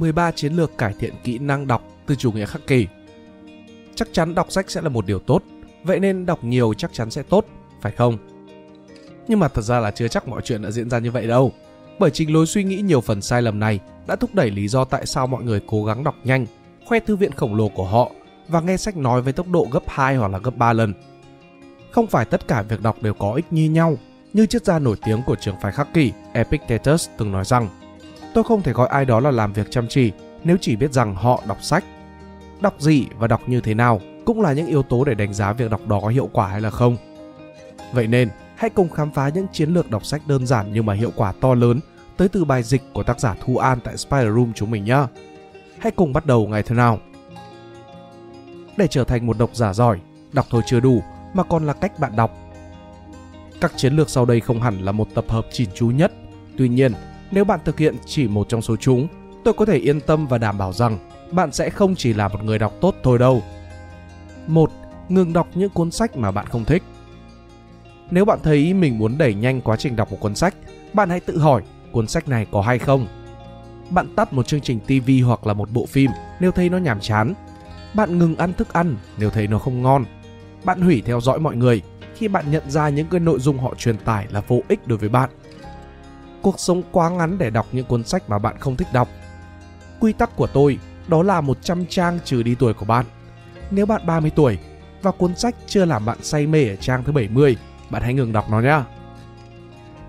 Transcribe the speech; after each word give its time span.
13 0.00 0.30
chiến 0.30 0.52
lược 0.52 0.78
cải 0.78 0.94
thiện 0.98 1.14
kỹ 1.24 1.38
năng 1.38 1.66
đọc 1.66 1.82
từ 2.06 2.14
chủ 2.14 2.32
nghĩa 2.32 2.46
khắc 2.46 2.66
kỷ. 2.66 2.86
Chắc 3.94 4.08
chắn 4.12 4.34
đọc 4.34 4.52
sách 4.52 4.70
sẽ 4.70 4.80
là 4.80 4.88
một 4.88 5.06
điều 5.06 5.18
tốt, 5.18 5.42
vậy 5.84 6.00
nên 6.00 6.26
đọc 6.26 6.44
nhiều 6.44 6.74
chắc 6.74 6.92
chắn 6.92 7.10
sẽ 7.10 7.22
tốt, 7.22 7.46
phải 7.80 7.92
không? 7.92 8.18
Nhưng 9.28 9.38
mà 9.38 9.48
thật 9.48 9.62
ra 9.62 9.80
là 9.80 9.90
chưa 9.90 10.08
chắc 10.08 10.28
mọi 10.28 10.42
chuyện 10.44 10.62
đã 10.62 10.70
diễn 10.70 10.90
ra 10.90 10.98
như 10.98 11.10
vậy 11.10 11.26
đâu. 11.26 11.52
Bởi 11.98 12.10
chính 12.10 12.34
lối 12.34 12.46
suy 12.46 12.64
nghĩ 12.64 12.76
nhiều 12.76 13.00
phần 13.00 13.22
sai 13.22 13.42
lầm 13.42 13.58
này 13.58 13.80
đã 14.06 14.16
thúc 14.16 14.34
đẩy 14.34 14.50
lý 14.50 14.68
do 14.68 14.84
tại 14.84 15.06
sao 15.06 15.26
mọi 15.26 15.42
người 15.42 15.60
cố 15.66 15.84
gắng 15.84 16.04
đọc 16.04 16.14
nhanh, 16.24 16.46
khoe 16.86 17.00
thư 17.00 17.16
viện 17.16 17.32
khổng 17.32 17.54
lồ 17.54 17.68
của 17.68 17.84
họ 17.84 18.10
và 18.48 18.60
nghe 18.60 18.76
sách 18.76 18.96
nói 18.96 19.22
với 19.22 19.32
tốc 19.32 19.48
độ 19.48 19.66
gấp 19.72 19.82
2 19.86 20.16
hoặc 20.16 20.28
là 20.28 20.38
gấp 20.38 20.56
3 20.56 20.72
lần. 20.72 20.94
Không 21.90 22.06
phải 22.06 22.24
tất 22.24 22.48
cả 22.48 22.62
việc 22.62 22.82
đọc 22.82 23.02
đều 23.02 23.14
có 23.14 23.32
ích 23.32 23.46
như 23.50 23.70
nhau, 23.70 23.96
như 24.32 24.46
triết 24.46 24.64
gia 24.64 24.78
nổi 24.78 24.96
tiếng 25.04 25.22
của 25.26 25.36
trường 25.40 25.60
phái 25.62 25.72
khắc 25.72 25.94
kỷ 25.94 26.12
Epictetus 26.32 27.08
từng 27.18 27.32
nói 27.32 27.44
rằng 27.44 27.68
Tôi 28.34 28.44
không 28.44 28.62
thể 28.62 28.72
gọi 28.72 28.88
ai 28.88 29.04
đó 29.04 29.20
là 29.20 29.30
làm 29.30 29.52
việc 29.52 29.70
chăm 29.70 29.88
chỉ 29.88 30.12
nếu 30.44 30.56
chỉ 30.60 30.76
biết 30.76 30.92
rằng 30.92 31.14
họ 31.14 31.42
đọc 31.48 31.62
sách. 31.62 31.84
Đọc 32.60 32.74
gì 32.78 33.06
và 33.18 33.26
đọc 33.26 33.40
như 33.46 33.60
thế 33.60 33.74
nào 33.74 34.00
cũng 34.24 34.40
là 34.40 34.52
những 34.52 34.66
yếu 34.66 34.82
tố 34.82 35.04
để 35.04 35.14
đánh 35.14 35.34
giá 35.34 35.52
việc 35.52 35.70
đọc 35.70 35.80
đó 35.86 36.00
có 36.02 36.08
hiệu 36.08 36.28
quả 36.32 36.48
hay 36.48 36.60
là 36.60 36.70
không. 36.70 36.96
Vậy 37.92 38.06
nên, 38.06 38.28
hãy 38.56 38.70
cùng 38.70 38.88
khám 38.88 39.10
phá 39.10 39.28
những 39.28 39.46
chiến 39.52 39.70
lược 39.70 39.90
đọc 39.90 40.04
sách 40.04 40.22
đơn 40.26 40.46
giản 40.46 40.70
nhưng 40.72 40.86
mà 40.86 40.94
hiệu 40.94 41.12
quả 41.16 41.32
to 41.40 41.54
lớn 41.54 41.80
tới 42.16 42.28
từ 42.28 42.44
bài 42.44 42.62
dịch 42.62 42.82
của 42.92 43.02
tác 43.02 43.20
giả 43.20 43.34
Thu 43.44 43.56
An 43.56 43.78
tại 43.84 43.96
Spider 43.96 44.34
Room 44.34 44.52
chúng 44.54 44.70
mình 44.70 44.84
nhé. 44.84 45.06
Hãy 45.78 45.92
cùng 45.92 46.12
bắt 46.12 46.26
đầu 46.26 46.46
ngày 46.46 46.62
thế 46.62 46.74
nào. 46.74 46.98
Để 48.76 48.86
trở 48.86 49.04
thành 49.04 49.26
một 49.26 49.38
độc 49.38 49.50
giả 49.56 49.72
giỏi, 49.72 50.00
đọc 50.32 50.46
thôi 50.50 50.62
chưa 50.66 50.80
đủ 50.80 51.02
mà 51.34 51.42
còn 51.42 51.66
là 51.66 51.72
cách 51.72 51.98
bạn 51.98 52.16
đọc. 52.16 52.38
Các 53.60 53.72
chiến 53.76 53.96
lược 53.96 54.10
sau 54.10 54.24
đây 54.24 54.40
không 54.40 54.60
hẳn 54.60 54.80
là 54.80 54.92
một 54.92 55.08
tập 55.14 55.24
hợp 55.28 55.46
chỉn 55.52 55.68
chú 55.74 55.86
nhất. 55.86 56.12
Tuy 56.56 56.68
nhiên, 56.68 56.92
nếu 57.30 57.44
bạn 57.44 57.60
thực 57.64 57.78
hiện 57.78 57.96
chỉ 58.06 58.28
một 58.28 58.48
trong 58.48 58.62
số 58.62 58.76
chúng, 58.76 59.08
tôi 59.44 59.54
có 59.54 59.64
thể 59.64 59.76
yên 59.76 60.00
tâm 60.00 60.26
và 60.26 60.38
đảm 60.38 60.58
bảo 60.58 60.72
rằng 60.72 60.98
bạn 61.30 61.52
sẽ 61.52 61.70
không 61.70 61.94
chỉ 61.94 62.14
là 62.14 62.28
một 62.28 62.44
người 62.44 62.58
đọc 62.58 62.72
tốt 62.80 62.94
thôi 63.02 63.18
đâu. 63.18 63.42
Một, 64.46 64.70
Ngừng 65.08 65.32
đọc 65.32 65.48
những 65.54 65.70
cuốn 65.70 65.90
sách 65.90 66.16
mà 66.16 66.30
bạn 66.30 66.46
không 66.46 66.64
thích. 66.64 66.82
Nếu 68.10 68.24
bạn 68.24 68.38
thấy 68.42 68.74
mình 68.74 68.98
muốn 68.98 69.18
đẩy 69.18 69.34
nhanh 69.34 69.60
quá 69.60 69.76
trình 69.76 69.96
đọc 69.96 70.10
một 70.10 70.16
cuốn 70.20 70.34
sách, 70.34 70.54
bạn 70.92 71.10
hãy 71.10 71.20
tự 71.20 71.38
hỏi 71.38 71.62
cuốn 71.92 72.06
sách 72.06 72.28
này 72.28 72.46
có 72.52 72.60
hay 72.60 72.78
không. 72.78 73.06
Bạn 73.90 74.14
tắt 74.16 74.32
một 74.32 74.46
chương 74.46 74.60
trình 74.60 74.80
TV 74.80 75.10
hoặc 75.26 75.46
là 75.46 75.54
một 75.54 75.70
bộ 75.70 75.86
phim 75.86 76.10
nếu 76.40 76.50
thấy 76.50 76.68
nó 76.68 76.78
nhàm 76.78 77.00
chán. 77.00 77.34
Bạn 77.94 78.18
ngừng 78.18 78.36
ăn 78.36 78.52
thức 78.52 78.72
ăn 78.72 78.96
nếu 79.18 79.30
thấy 79.30 79.46
nó 79.46 79.58
không 79.58 79.82
ngon. 79.82 80.04
Bạn 80.64 80.80
hủy 80.80 81.02
theo 81.06 81.20
dõi 81.20 81.38
mọi 81.38 81.56
người 81.56 81.82
khi 82.14 82.28
bạn 82.28 82.50
nhận 82.50 82.70
ra 82.70 82.88
những 82.88 83.06
cái 83.10 83.20
nội 83.20 83.38
dung 83.40 83.58
họ 83.58 83.74
truyền 83.74 83.98
tải 83.98 84.26
là 84.30 84.40
vô 84.40 84.60
ích 84.68 84.86
đối 84.86 84.98
với 84.98 85.08
bạn. 85.08 85.30
Cuộc 86.42 86.60
sống 86.60 86.82
quá 86.92 87.10
ngắn 87.10 87.38
để 87.38 87.50
đọc 87.50 87.66
những 87.72 87.86
cuốn 87.86 88.04
sách 88.04 88.30
mà 88.30 88.38
bạn 88.38 88.58
không 88.58 88.76
thích 88.76 88.88
đọc. 88.92 89.08
Quy 90.00 90.12
tắc 90.12 90.36
của 90.36 90.46
tôi 90.46 90.78
đó 91.08 91.22
là 91.22 91.40
100 91.40 91.86
trang 91.86 92.18
trừ 92.24 92.42
đi 92.42 92.54
tuổi 92.54 92.74
của 92.74 92.86
bạn. 92.86 93.06
Nếu 93.70 93.86
bạn 93.86 94.06
30 94.06 94.30
tuổi 94.30 94.58
và 95.02 95.10
cuốn 95.10 95.36
sách 95.36 95.54
chưa 95.66 95.84
làm 95.84 96.04
bạn 96.04 96.18
say 96.22 96.46
mê 96.46 96.68
ở 96.68 96.76
trang 96.76 97.04
thứ 97.04 97.12
70, 97.12 97.56
bạn 97.90 98.02
hãy 98.02 98.14
ngừng 98.14 98.32
đọc 98.32 98.50
nó 98.50 98.60
nhé. 98.60 98.80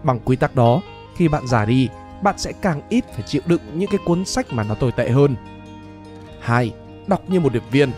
Bằng 0.03 0.19
quy 0.19 0.35
tắc 0.35 0.55
đó, 0.55 0.81
khi 1.17 1.27
bạn 1.27 1.47
già 1.47 1.65
đi, 1.65 1.89
bạn 2.21 2.37
sẽ 2.37 2.51
càng 2.61 2.81
ít 2.89 3.05
phải 3.13 3.21
chịu 3.21 3.41
đựng 3.45 3.61
những 3.73 3.89
cái 3.91 3.99
cuốn 4.05 4.25
sách 4.25 4.45
mà 4.53 4.63
nó 4.63 4.75
tồi 4.75 4.91
tệ 4.91 5.09
hơn. 5.09 5.35
2. 6.39 6.73
Đọc 7.07 7.21
như 7.27 7.39
một 7.39 7.53
điệp 7.53 7.63
viên 7.71 7.91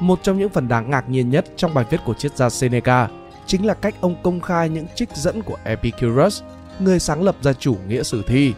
Một 0.00 0.18
trong 0.22 0.38
những 0.38 0.48
phần 0.48 0.68
đáng 0.68 0.90
ngạc 0.90 1.08
nhiên 1.08 1.30
nhất 1.30 1.44
trong 1.56 1.74
bài 1.74 1.84
viết 1.90 2.00
của 2.04 2.14
triết 2.14 2.36
gia 2.36 2.50
Seneca 2.50 3.08
chính 3.46 3.66
là 3.66 3.74
cách 3.74 3.94
ông 4.00 4.16
công 4.22 4.40
khai 4.40 4.68
những 4.68 4.86
trích 4.94 5.08
dẫn 5.14 5.42
của 5.42 5.56
Epicurus, 5.64 6.42
người 6.80 6.98
sáng 6.98 7.22
lập 7.22 7.36
ra 7.42 7.52
chủ 7.52 7.76
nghĩa 7.88 8.02
sử 8.02 8.22
thi. 8.26 8.54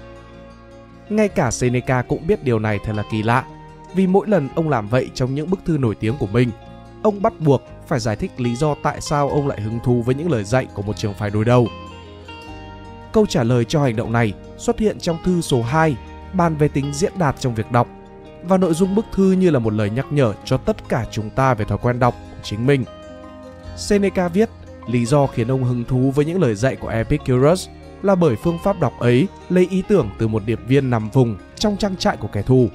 Ngay 1.09 1.29
cả 1.29 1.51
Seneca 1.51 2.03
cũng 2.03 2.27
biết 2.27 2.45
điều 2.45 2.59
này 2.59 2.79
thật 2.85 2.93
là 2.97 3.03
kỳ 3.13 3.23
lạ, 3.23 3.45
vì 3.95 4.07
mỗi 4.07 4.27
lần 4.29 4.49
ông 4.55 4.69
làm 4.69 4.89
vậy 4.89 5.11
trong 5.15 5.35
những 5.35 5.51
bức 5.51 5.61
thư 5.65 5.79
nổi 5.79 5.95
tiếng 5.95 6.17
của 6.19 6.27
mình, 6.27 6.51
ông 7.03 7.23
bắt 7.23 7.33
buộc 7.41 7.63
phải 7.89 8.01
giải 8.01 8.17
thích 8.17 8.41
lý 8.41 8.57
do 8.57 8.75
tại 8.83 9.01
sao 9.01 9.29
ông 9.29 9.49
lại 9.49 9.61
hứng 9.61 9.79
thú 9.85 10.03
với 10.03 10.15
những 10.15 10.31
lời 10.31 10.45
dạy 10.45 10.67
của 10.75 10.83
một 10.83 10.97
trường 10.97 11.15
phái 11.15 11.31
đối 11.31 11.45
đầu. 11.45 11.69
Câu 13.13 13.27
trả 13.27 13.43
lời 13.43 13.65
cho 13.65 13.83
hành 13.83 13.97
động 13.97 14.13
này 14.13 14.33
xuất 14.59 14.79
hiện 14.79 14.99
trong 14.99 15.19
thư 15.25 15.41
số 15.41 15.63
2, 15.63 15.97
bàn 16.33 16.57
về 16.57 16.69
tính 16.69 16.93
diễn 16.93 17.13
đạt 17.19 17.41
trong 17.41 17.55
việc 17.55 17.73
đọc, 17.73 17.89
và 18.43 18.57
nội 18.57 18.75
dung 18.75 18.95
bức 18.95 19.07
thư 19.13 19.33
như 19.33 19.51
là 19.51 19.59
một 19.59 19.73
lời 19.73 19.91
nhắc 19.91 20.07
nhở 20.11 20.35
cho 20.45 20.57
tất 20.57 20.89
cả 20.89 21.07
chúng 21.11 21.31
ta 21.31 21.55
về 21.55 21.65
thói 21.65 21.79
quen 21.83 21.99
đọc 21.99 22.15
của 22.15 22.41
chính 22.43 22.67
mình. 22.67 22.85
Seneca 23.77 24.29
viết, 24.29 24.51
lý 24.87 25.07
do 25.07 25.27
khiến 25.27 25.49
ông 25.49 25.65
hứng 25.65 25.85
thú 25.85 26.13
với 26.15 26.25
những 26.25 26.41
lời 26.41 26.55
dạy 26.55 26.77
của 26.77 26.89
Epicurus 26.89 27.69
là 28.03 28.15
bởi 28.15 28.37
phương 28.37 28.59
pháp 28.65 28.81
đọc 28.81 28.93
ấy 28.99 29.29
lấy 29.49 29.67
ý 29.71 29.83
tưởng 29.89 30.11
từ 30.19 30.29
một 30.29 30.43
điệp 30.47 30.61
viên 30.69 30.91
nằm 30.91 31.11
vùng 31.11 31.37
trong 31.57 31.77
trang 31.77 31.97
trại 31.97 32.17
của 32.17 32.29
kẻ 32.29 32.43
thù. 32.43 32.69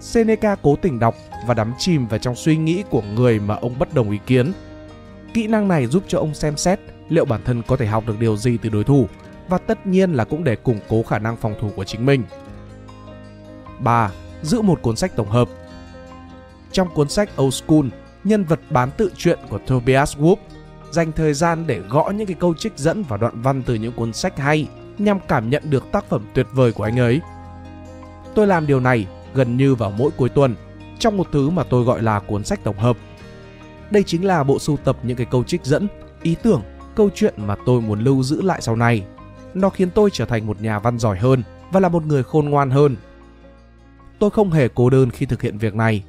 Seneca 0.00 0.56
cố 0.62 0.76
tình 0.76 0.98
đọc 0.98 1.14
và 1.46 1.54
đắm 1.54 1.72
chìm 1.78 2.06
vào 2.06 2.18
trong 2.18 2.34
suy 2.34 2.56
nghĩ 2.56 2.84
của 2.90 3.02
người 3.02 3.40
mà 3.40 3.54
ông 3.54 3.78
bất 3.78 3.94
đồng 3.94 4.10
ý 4.10 4.18
kiến. 4.26 4.52
Kỹ 5.34 5.46
năng 5.46 5.68
này 5.68 5.86
giúp 5.86 6.02
cho 6.08 6.18
ông 6.18 6.34
xem 6.34 6.56
xét 6.56 6.80
liệu 7.08 7.24
bản 7.24 7.40
thân 7.44 7.62
có 7.62 7.76
thể 7.76 7.86
học 7.86 8.04
được 8.06 8.20
điều 8.20 8.36
gì 8.36 8.58
từ 8.62 8.68
đối 8.68 8.84
thủ 8.84 9.08
và 9.48 9.58
tất 9.58 9.86
nhiên 9.86 10.12
là 10.12 10.24
cũng 10.24 10.44
để 10.44 10.56
củng 10.56 10.80
cố 10.88 11.02
khả 11.02 11.18
năng 11.18 11.36
phòng 11.36 11.54
thủ 11.60 11.70
của 11.76 11.84
chính 11.84 12.06
mình. 12.06 12.22
3. 13.78 14.10
Giữ 14.42 14.60
một 14.60 14.82
cuốn 14.82 14.96
sách 14.96 15.16
tổng 15.16 15.28
hợp 15.28 15.48
Trong 16.72 16.94
cuốn 16.94 17.08
sách 17.08 17.30
Old 17.42 17.54
School, 17.54 17.86
nhân 18.24 18.44
vật 18.44 18.60
bán 18.70 18.90
tự 18.90 19.12
truyện 19.16 19.38
của 19.48 19.58
Tobias 19.58 20.16
Wolff 20.16 20.36
dành 20.90 21.12
thời 21.12 21.34
gian 21.34 21.66
để 21.66 21.80
gõ 21.88 22.12
những 22.14 22.26
cái 22.26 22.36
câu 22.40 22.54
trích 22.54 22.72
dẫn 22.76 23.02
và 23.08 23.16
đoạn 23.16 23.42
văn 23.42 23.62
từ 23.62 23.74
những 23.74 23.92
cuốn 23.92 24.12
sách 24.12 24.38
hay 24.38 24.68
nhằm 24.98 25.18
cảm 25.28 25.50
nhận 25.50 25.62
được 25.70 25.92
tác 25.92 26.04
phẩm 26.08 26.24
tuyệt 26.34 26.46
vời 26.52 26.72
của 26.72 26.84
anh 26.84 26.98
ấy. 26.98 27.20
Tôi 28.34 28.46
làm 28.46 28.66
điều 28.66 28.80
này 28.80 29.06
gần 29.34 29.56
như 29.56 29.74
vào 29.74 29.90
mỗi 29.90 30.10
cuối 30.16 30.28
tuần 30.28 30.54
trong 30.98 31.16
một 31.16 31.26
thứ 31.32 31.50
mà 31.50 31.64
tôi 31.64 31.84
gọi 31.84 32.02
là 32.02 32.20
cuốn 32.20 32.44
sách 32.44 32.64
tổng 32.64 32.78
hợp. 32.78 32.96
Đây 33.90 34.02
chính 34.02 34.26
là 34.26 34.44
bộ 34.44 34.58
sưu 34.58 34.76
tập 34.76 34.98
những 35.02 35.16
cái 35.16 35.26
câu 35.30 35.44
trích 35.44 35.64
dẫn, 35.64 35.88
ý 36.22 36.36
tưởng, 36.42 36.62
câu 36.94 37.10
chuyện 37.14 37.34
mà 37.36 37.56
tôi 37.66 37.80
muốn 37.80 38.00
lưu 38.00 38.22
giữ 38.22 38.42
lại 38.42 38.60
sau 38.62 38.76
này. 38.76 39.04
Nó 39.54 39.70
khiến 39.70 39.90
tôi 39.90 40.10
trở 40.12 40.24
thành 40.24 40.46
một 40.46 40.62
nhà 40.62 40.78
văn 40.78 40.98
giỏi 40.98 41.18
hơn 41.18 41.42
và 41.72 41.80
là 41.80 41.88
một 41.88 42.06
người 42.06 42.22
khôn 42.22 42.48
ngoan 42.48 42.70
hơn. 42.70 42.96
Tôi 44.18 44.30
không 44.30 44.50
hề 44.50 44.68
cô 44.68 44.90
đơn 44.90 45.10
khi 45.10 45.26
thực 45.26 45.42
hiện 45.42 45.58
việc 45.58 45.74
này. 45.74 46.04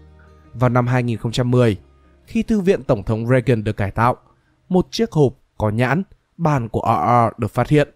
Vào 0.53 0.69
năm 0.69 0.88
2010, 0.88 1.78
khi 2.25 2.44
thư 2.44 2.59
viện 2.59 2.84
Tổng 2.84 3.03
thống 3.03 3.28
Reagan 3.28 3.63
được 3.63 3.78
cải 3.78 3.91
tạo, 3.91 4.18
một 4.69 4.88
chiếc 4.91 5.12
hộp 5.12 5.34
có 5.57 5.69
nhãn 5.69 6.03
bàn 6.38 6.69
của 6.69 6.81
RR 6.85 7.41
được 7.41 7.52
phát 7.52 7.69
hiện. 7.69 7.90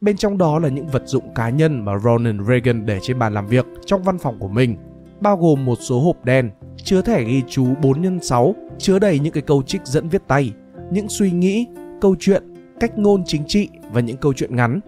Bên 0.00 0.16
trong 0.16 0.38
đó 0.38 0.58
là 0.58 0.68
những 0.68 0.86
vật 0.86 1.02
dụng 1.06 1.34
cá 1.34 1.50
nhân 1.50 1.84
mà 1.84 1.98
Ronald 1.98 2.48
Reagan 2.48 2.86
để 2.86 2.98
trên 3.02 3.18
bàn 3.18 3.34
làm 3.34 3.46
việc 3.46 3.66
trong 3.86 4.02
văn 4.02 4.18
phòng 4.18 4.36
của 4.40 4.48
mình, 4.48 4.76
bao 5.20 5.36
gồm 5.36 5.64
một 5.64 5.78
số 5.80 6.00
hộp 6.00 6.24
đen 6.24 6.50
chứa 6.76 7.02
thẻ 7.02 7.24
ghi 7.24 7.42
chú 7.48 7.66
4 7.82 8.20
x 8.20 8.24
6 8.24 8.54
chứa 8.78 8.98
đầy 8.98 9.18
những 9.18 9.32
cái 9.32 9.42
câu 9.42 9.62
trích 9.62 9.86
dẫn 9.86 10.08
viết 10.08 10.22
tay, 10.28 10.52
những 10.90 11.08
suy 11.08 11.30
nghĩ, 11.30 11.66
câu 12.00 12.16
chuyện, 12.20 12.42
cách 12.80 12.98
ngôn 12.98 13.22
chính 13.26 13.42
trị 13.46 13.68
và 13.92 14.00
những 14.00 14.16
câu 14.16 14.32
chuyện 14.32 14.56
ngắn. 14.56 14.80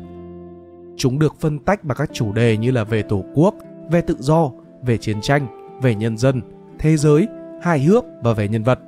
Chúng 0.96 1.18
được 1.18 1.40
phân 1.40 1.58
tách 1.58 1.84
bằng 1.84 1.98
các 1.98 2.10
chủ 2.12 2.32
đề 2.32 2.56
như 2.56 2.70
là 2.70 2.84
về 2.84 3.02
tổ 3.02 3.24
quốc, 3.34 3.54
về 3.90 4.00
tự 4.00 4.16
do, 4.18 4.50
về 4.82 4.98
chiến 4.98 5.20
tranh, 5.20 5.46
về 5.82 5.94
nhân 5.94 6.16
dân, 6.16 6.42
thế 6.78 6.96
giới, 6.96 7.28
hài 7.62 7.80
hước 7.80 8.04
và 8.22 8.32
về 8.32 8.48
nhân 8.48 8.62
vật 8.62 8.78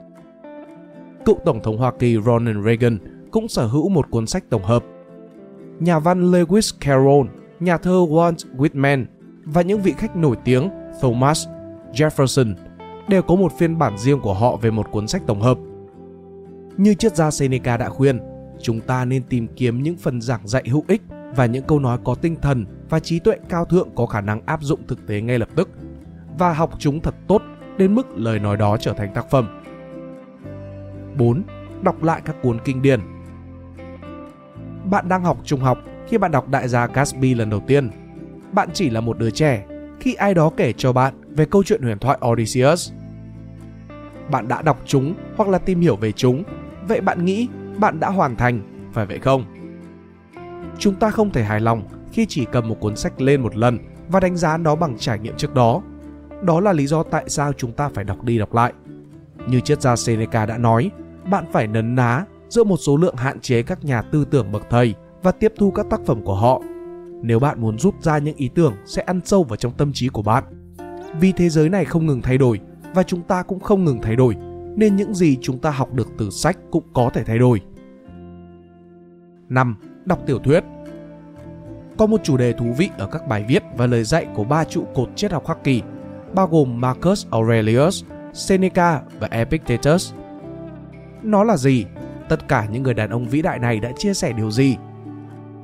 cựu 1.24 1.38
Tổng 1.44 1.62
thống 1.62 1.78
Hoa 1.78 1.92
Kỳ 1.98 2.16
Ronald 2.26 2.64
Reagan 2.64 2.98
cũng 3.30 3.48
sở 3.48 3.66
hữu 3.66 3.88
một 3.88 4.10
cuốn 4.10 4.26
sách 4.26 4.44
tổng 4.50 4.64
hợp. 4.64 4.84
Nhà 5.80 5.98
văn 5.98 6.32
Lewis 6.32 6.76
Carroll, 6.80 7.28
nhà 7.60 7.76
thơ 7.78 7.92
Walt 7.92 8.34
Whitman 8.56 9.04
và 9.44 9.62
những 9.62 9.82
vị 9.82 9.94
khách 9.98 10.16
nổi 10.16 10.36
tiếng 10.44 10.70
Thomas 11.00 11.46
Jefferson 11.92 12.54
đều 13.08 13.22
có 13.22 13.34
một 13.34 13.52
phiên 13.58 13.78
bản 13.78 13.98
riêng 13.98 14.20
của 14.20 14.34
họ 14.34 14.56
về 14.56 14.70
một 14.70 14.90
cuốn 14.90 15.08
sách 15.08 15.22
tổng 15.26 15.40
hợp. 15.40 15.58
Như 16.76 16.94
triết 16.94 17.16
gia 17.16 17.30
Seneca 17.30 17.76
đã 17.76 17.88
khuyên, 17.88 18.20
chúng 18.62 18.80
ta 18.80 19.04
nên 19.04 19.22
tìm 19.22 19.46
kiếm 19.56 19.82
những 19.82 19.96
phần 19.96 20.20
giảng 20.20 20.46
dạy 20.46 20.64
hữu 20.68 20.84
ích 20.88 21.02
và 21.36 21.46
những 21.46 21.64
câu 21.64 21.78
nói 21.78 21.98
có 22.04 22.14
tinh 22.14 22.36
thần 22.42 22.66
và 22.88 23.00
trí 23.00 23.18
tuệ 23.18 23.36
cao 23.48 23.64
thượng 23.64 23.88
có 23.94 24.06
khả 24.06 24.20
năng 24.20 24.46
áp 24.46 24.62
dụng 24.62 24.86
thực 24.88 25.06
tế 25.06 25.20
ngay 25.20 25.38
lập 25.38 25.48
tức 25.56 25.70
và 26.38 26.52
học 26.52 26.70
chúng 26.78 27.00
thật 27.00 27.14
tốt 27.28 27.42
đến 27.78 27.94
mức 27.94 28.06
lời 28.16 28.38
nói 28.38 28.56
đó 28.56 28.76
trở 28.76 28.92
thành 28.92 29.14
tác 29.14 29.30
phẩm 29.30 29.62
4. 31.17 31.43
Đọc 31.82 32.03
lại 32.03 32.23
các 32.25 32.37
cuốn 32.43 32.59
kinh 32.64 32.82
điển 32.82 33.00
Bạn 34.91 35.09
đang 35.09 35.25
học 35.25 35.38
trung 35.44 35.61
học 35.61 35.79
khi 36.09 36.19
bạn 36.19 36.31
đọc 36.31 36.49
Đại 36.49 36.69
gia 36.69 36.87
Gatsby 36.87 37.35
lần 37.35 37.50
đầu 37.50 37.61
tiên. 37.67 37.91
Bạn 38.53 38.69
chỉ 38.75 38.91
là 38.91 39.00
một 39.00 39.19
đứa 39.19 39.31
trẻ 39.31 39.67
khi 40.00 40.14
ai 40.14 40.35
đó 40.35 40.50
kể 40.56 40.73
cho 40.73 40.93
bạn 40.93 41.14
về 41.29 41.44
câu 41.44 41.62
chuyện 41.62 41.82
huyền 41.82 41.99
thoại 41.99 42.19
Odysseus. 42.26 42.93
Bạn 44.31 44.49
đã 44.49 44.62
đọc 44.62 44.81
chúng 44.87 45.14
hoặc 45.37 45.49
là 45.49 45.59
tìm 45.59 45.81
hiểu 45.81 45.97
về 45.97 46.12
chúng, 46.12 46.43
vậy 46.88 47.00
bạn 47.00 47.25
nghĩ 47.25 47.49
bạn 47.79 48.00
đã 48.00 48.11
hoàn 48.11 48.37
thành, 48.37 48.61
phải 48.93 49.06
vậy 49.06 49.19
không? 49.19 49.44
Chúng 50.79 50.94
ta 50.94 51.11
không 51.11 51.31
thể 51.31 51.44
hài 51.44 51.61
lòng 51.61 51.82
khi 52.12 52.26
chỉ 52.29 52.47
cầm 52.53 52.69
một 52.69 52.76
cuốn 52.81 52.97
sách 52.97 53.20
lên 53.20 53.43
một 53.43 53.56
lần 53.56 53.79
và 54.09 54.20
đánh 54.20 54.37
giá 54.37 54.56
nó 54.56 54.76
bằng 54.76 54.99
trải 54.99 55.19
nghiệm 55.19 55.37
trước 55.37 55.55
đó. 55.55 55.82
Đó 56.43 56.61
là 56.61 56.73
lý 56.73 56.87
do 56.87 57.03
tại 57.03 57.25
sao 57.29 57.53
chúng 57.53 57.73
ta 57.73 57.88
phải 57.94 58.05
đọc 58.05 58.25
đi 58.25 58.38
đọc 58.38 58.55
lại. 58.55 58.73
Như 59.47 59.61
triết 59.61 59.82
gia 59.82 59.97
Seneca 59.97 60.47
đã 60.47 60.59
nói, 60.59 60.91
bạn 61.30 61.44
phải 61.52 61.66
nấn 61.66 61.94
ná 61.94 62.24
giữa 62.48 62.64
một 62.64 62.76
số 62.76 62.96
lượng 62.96 63.16
hạn 63.16 63.40
chế 63.40 63.62
các 63.62 63.84
nhà 63.84 64.02
tư 64.02 64.24
tưởng 64.24 64.52
bậc 64.52 64.62
thầy 64.70 64.94
và 65.22 65.32
tiếp 65.32 65.52
thu 65.58 65.70
các 65.70 65.86
tác 65.90 66.00
phẩm 66.06 66.22
của 66.24 66.34
họ. 66.34 66.62
nếu 67.22 67.38
bạn 67.38 67.60
muốn 67.60 67.78
rút 67.78 68.02
ra 68.02 68.19
những 68.19 68.36
ý 68.36 68.50
tưởng 68.54 68.74
sẽ 68.84 69.02
ăn 69.02 69.20
sâu 69.24 69.44
vào 69.44 69.56
trong 69.56 69.72
tâm 69.72 69.92
trí 69.92 70.08
của 70.08 70.22
bạn. 70.22 70.44
Vì 71.20 71.32
thế 71.32 71.48
giới 71.48 71.69
này 71.69 71.84
không 71.84 72.06
ngừng 72.06 72.22
thay 72.22 72.38
đổi 72.38 72.60
và 72.94 73.02
chúng 73.02 73.22
ta 73.22 73.42
cũng 73.42 73.60
không 73.60 73.84
ngừng 73.84 74.02
thay 74.02 74.16
đổi, 74.16 74.36
nên 74.76 74.96
những 74.96 75.14
gì 75.14 75.36
chúng 75.40 75.58
ta 75.58 75.70
học 75.70 75.92
được 75.92 76.08
từ 76.19 76.30
sách 76.30 76.58
cũng 76.70 76.84
có 76.92 77.10
thể 77.14 77.25
thay 77.25 77.38
đổi. 77.38 77.60
5. 79.48 79.76
Đọc 80.04 80.18
tiểu 80.26 80.38
thuyết 80.38 80.64
Có 81.98 82.06
một 82.06 82.20
chủ 82.25 82.36
đề 82.36 82.52
thú 82.52 82.72
vị 82.78 82.90
ở 82.98 83.06
các 83.06 83.28
bài 83.28 83.44
viết 83.48 83.62
và 83.76 83.86
lời 83.86 84.04
dạy 84.04 84.26
của 84.34 84.44
ba 84.44 84.64
trụ 84.64 84.84
cột 84.94 85.08
triết 85.16 85.32
học 85.32 85.46
hoa 85.46 85.56
Kỳ, 85.64 85.82
bao 86.34 86.46
gồm 86.46 86.80
Marcus 86.80 87.26
Aurelius, 87.30 88.04
Seneca 88.32 89.02
và 89.20 89.28
Epictetus. 89.30 90.12
Nó 91.22 91.44
là 91.44 91.56
gì? 91.56 91.84
Tất 92.28 92.48
cả 92.48 92.66
những 92.72 92.82
người 92.82 92.94
đàn 92.94 93.10
ông 93.10 93.24
vĩ 93.24 93.42
đại 93.42 93.58
này 93.58 93.80
đã 93.80 93.92
chia 93.98 94.14
sẻ 94.14 94.32
điều 94.32 94.50
gì? 94.50 94.76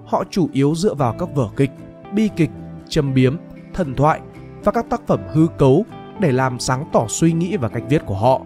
Họ 0.06 0.24
chủ 0.30 0.48
yếu 0.52 0.74
dựa 0.74 0.94
vào 0.94 1.14
các 1.18 1.28
vở 1.34 1.48
kịch, 1.56 1.70
bi 2.14 2.28
kịch, 2.36 2.50
châm 2.88 3.14
biếm, 3.14 3.36
thần 3.74 3.94
thoại 3.94 4.20
và 4.64 4.72
các 4.72 4.86
tác 4.90 5.06
phẩm 5.06 5.20
hư 5.32 5.46
cấu 5.58 5.84
để 6.20 6.32
làm 6.32 6.58
sáng 6.58 6.84
tỏ 6.92 7.06
suy 7.08 7.32
nghĩ 7.32 7.56
và 7.56 7.68
cách 7.68 7.82
viết 7.88 8.06
của 8.06 8.14
họ. 8.14 8.42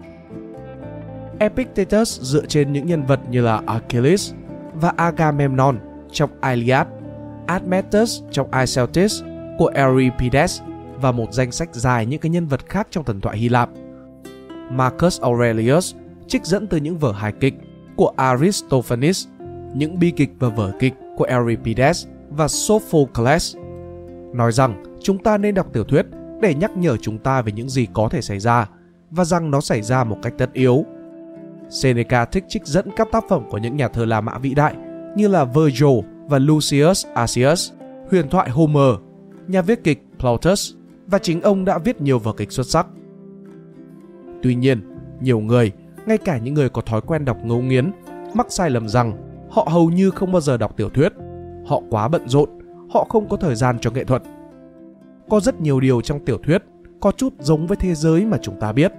Epictetus 1.39 2.21
dựa 2.21 2.45
trên 2.45 2.73
những 2.73 2.85
nhân 2.85 3.05
vật 3.05 3.19
như 3.29 3.41
là 3.41 3.61
Achilles 3.65 4.33
và 4.73 4.93
Agamemnon 4.95 5.79
trong 6.11 6.29
Iliad, 6.41 6.87
Admetus 7.47 8.21
trong 8.31 8.51
Aeschylus 8.51 9.23
của 9.57 9.71
Euripides 9.75 10.61
và 11.01 11.11
một 11.11 11.33
danh 11.33 11.51
sách 11.51 11.75
dài 11.75 12.05
những 12.05 12.19
cái 12.19 12.29
nhân 12.29 12.47
vật 12.47 12.69
khác 12.69 12.87
trong 12.91 13.03
thần 13.03 13.21
thoại 13.21 13.37
Hy 13.37 13.49
Lạp. 13.49 13.69
Marcus 14.71 15.21
Aurelius 15.21 15.95
trích 16.27 16.45
dẫn 16.45 16.67
từ 16.67 16.77
những 16.77 16.97
vở 16.97 17.11
hài 17.11 17.31
kịch 17.31 17.53
của 17.95 18.11
Aristophanes, 18.15 19.27
những 19.73 19.99
bi 19.99 20.11
kịch 20.11 20.29
và 20.39 20.49
vở 20.49 20.71
kịch 20.79 20.93
của 21.17 21.23
Euripides 21.25 22.07
và 22.29 22.47
Sophocles. 22.47 23.55
Nói 24.33 24.51
rằng 24.51 24.83
chúng 25.01 25.17
ta 25.17 25.37
nên 25.37 25.55
đọc 25.55 25.73
tiểu 25.73 25.83
thuyết 25.83 26.05
để 26.41 26.53
nhắc 26.55 26.77
nhở 26.77 26.97
chúng 26.97 27.17
ta 27.17 27.41
về 27.41 27.51
những 27.51 27.69
gì 27.69 27.87
có 27.93 28.09
thể 28.09 28.21
xảy 28.21 28.39
ra 28.39 28.69
và 29.11 29.25
rằng 29.25 29.51
nó 29.51 29.61
xảy 29.61 29.81
ra 29.81 30.03
một 30.03 30.17
cách 30.21 30.33
tất 30.37 30.53
yếu. 30.53 30.85
Seneca 31.69 32.25
thích 32.25 32.43
trích 32.47 32.65
dẫn 32.65 32.85
các 32.95 33.07
tác 33.11 33.23
phẩm 33.29 33.43
của 33.49 33.57
những 33.57 33.75
nhà 33.75 33.87
thơ 33.87 34.05
La 34.05 34.21
Mã 34.21 34.37
vĩ 34.37 34.53
đại 34.53 34.75
như 35.15 35.27
là 35.27 35.45
Virgil 35.45 35.99
và 36.27 36.39
Lucius 36.39 37.05
Accius, 37.13 37.71
huyền 38.11 38.29
thoại 38.29 38.49
Homer, 38.49 38.95
nhà 39.47 39.61
viết 39.61 39.83
kịch 39.83 40.03
Plautus 40.19 40.73
và 41.07 41.19
chính 41.19 41.41
ông 41.41 41.65
đã 41.65 41.77
viết 41.77 42.01
nhiều 42.01 42.19
vở 42.19 42.33
kịch 42.33 42.51
xuất 42.51 42.67
sắc. 42.67 42.87
Tuy 44.41 44.55
nhiên, 44.55 44.81
nhiều 45.21 45.39
người, 45.39 45.71
ngay 46.05 46.17
cả 46.17 46.37
những 46.37 46.53
người 46.53 46.69
có 46.69 46.81
thói 46.81 47.01
quen 47.01 47.25
đọc 47.25 47.37
ngấu 47.43 47.61
nghiến, 47.61 47.91
mắc 48.33 48.47
sai 48.49 48.69
lầm 48.69 48.87
rằng 48.87 49.13
họ 49.49 49.67
hầu 49.71 49.89
như 49.89 50.09
không 50.09 50.31
bao 50.31 50.41
giờ 50.41 50.57
đọc 50.57 50.77
tiểu 50.77 50.89
thuyết. 50.89 51.13
Họ 51.65 51.81
quá 51.89 52.07
bận 52.07 52.27
rộn, 52.27 52.49
họ 52.89 53.05
không 53.09 53.29
có 53.29 53.37
thời 53.37 53.55
gian 53.55 53.79
cho 53.79 53.91
nghệ 53.91 54.03
thuật. 54.03 54.23
Có 55.29 55.39
rất 55.39 55.61
nhiều 55.61 55.79
điều 55.79 56.01
trong 56.01 56.25
tiểu 56.25 56.37
thuyết 56.37 56.63
có 56.99 57.11
chút 57.11 57.33
giống 57.39 57.67
với 57.67 57.77
thế 57.77 57.95
giới 57.95 58.25
mà 58.25 58.37
chúng 58.41 58.59
ta 58.59 58.71
biết. 58.71 58.91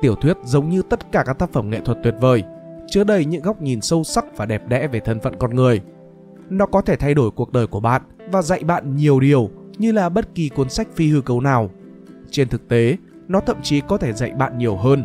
Tiểu 0.00 0.14
thuyết 0.14 0.36
giống 0.44 0.68
như 0.68 0.82
tất 0.82 1.12
cả 1.12 1.22
các 1.26 1.38
tác 1.38 1.52
phẩm 1.52 1.70
nghệ 1.70 1.80
thuật 1.80 1.98
tuyệt 2.02 2.14
vời, 2.20 2.42
chứa 2.86 3.04
đầy 3.04 3.24
những 3.24 3.42
góc 3.42 3.62
nhìn 3.62 3.80
sâu 3.80 4.04
sắc 4.04 4.36
và 4.36 4.46
đẹp 4.46 4.68
đẽ 4.68 4.88
về 4.88 5.00
thân 5.00 5.20
phận 5.20 5.34
con 5.38 5.54
người. 5.54 5.80
Nó 6.50 6.66
có 6.66 6.80
thể 6.80 6.96
thay 6.96 7.14
đổi 7.14 7.30
cuộc 7.30 7.52
đời 7.52 7.66
của 7.66 7.80
bạn 7.80 8.02
và 8.32 8.42
dạy 8.42 8.64
bạn 8.64 8.96
nhiều 8.96 9.20
điều 9.20 9.50
như 9.78 9.92
là 9.92 10.08
bất 10.08 10.34
kỳ 10.34 10.48
cuốn 10.48 10.70
sách 10.70 10.88
phi 10.94 11.08
hư 11.08 11.20
cấu 11.20 11.40
nào. 11.40 11.70
Trên 12.30 12.48
thực 12.48 12.68
tế, 12.68 12.96
nó 13.28 13.40
thậm 13.40 13.56
chí 13.62 13.80
có 13.80 13.96
thể 13.98 14.12
dạy 14.12 14.30
bạn 14.30 14.58
nhiều 14.58 14.76
hơn. 14.76 15.04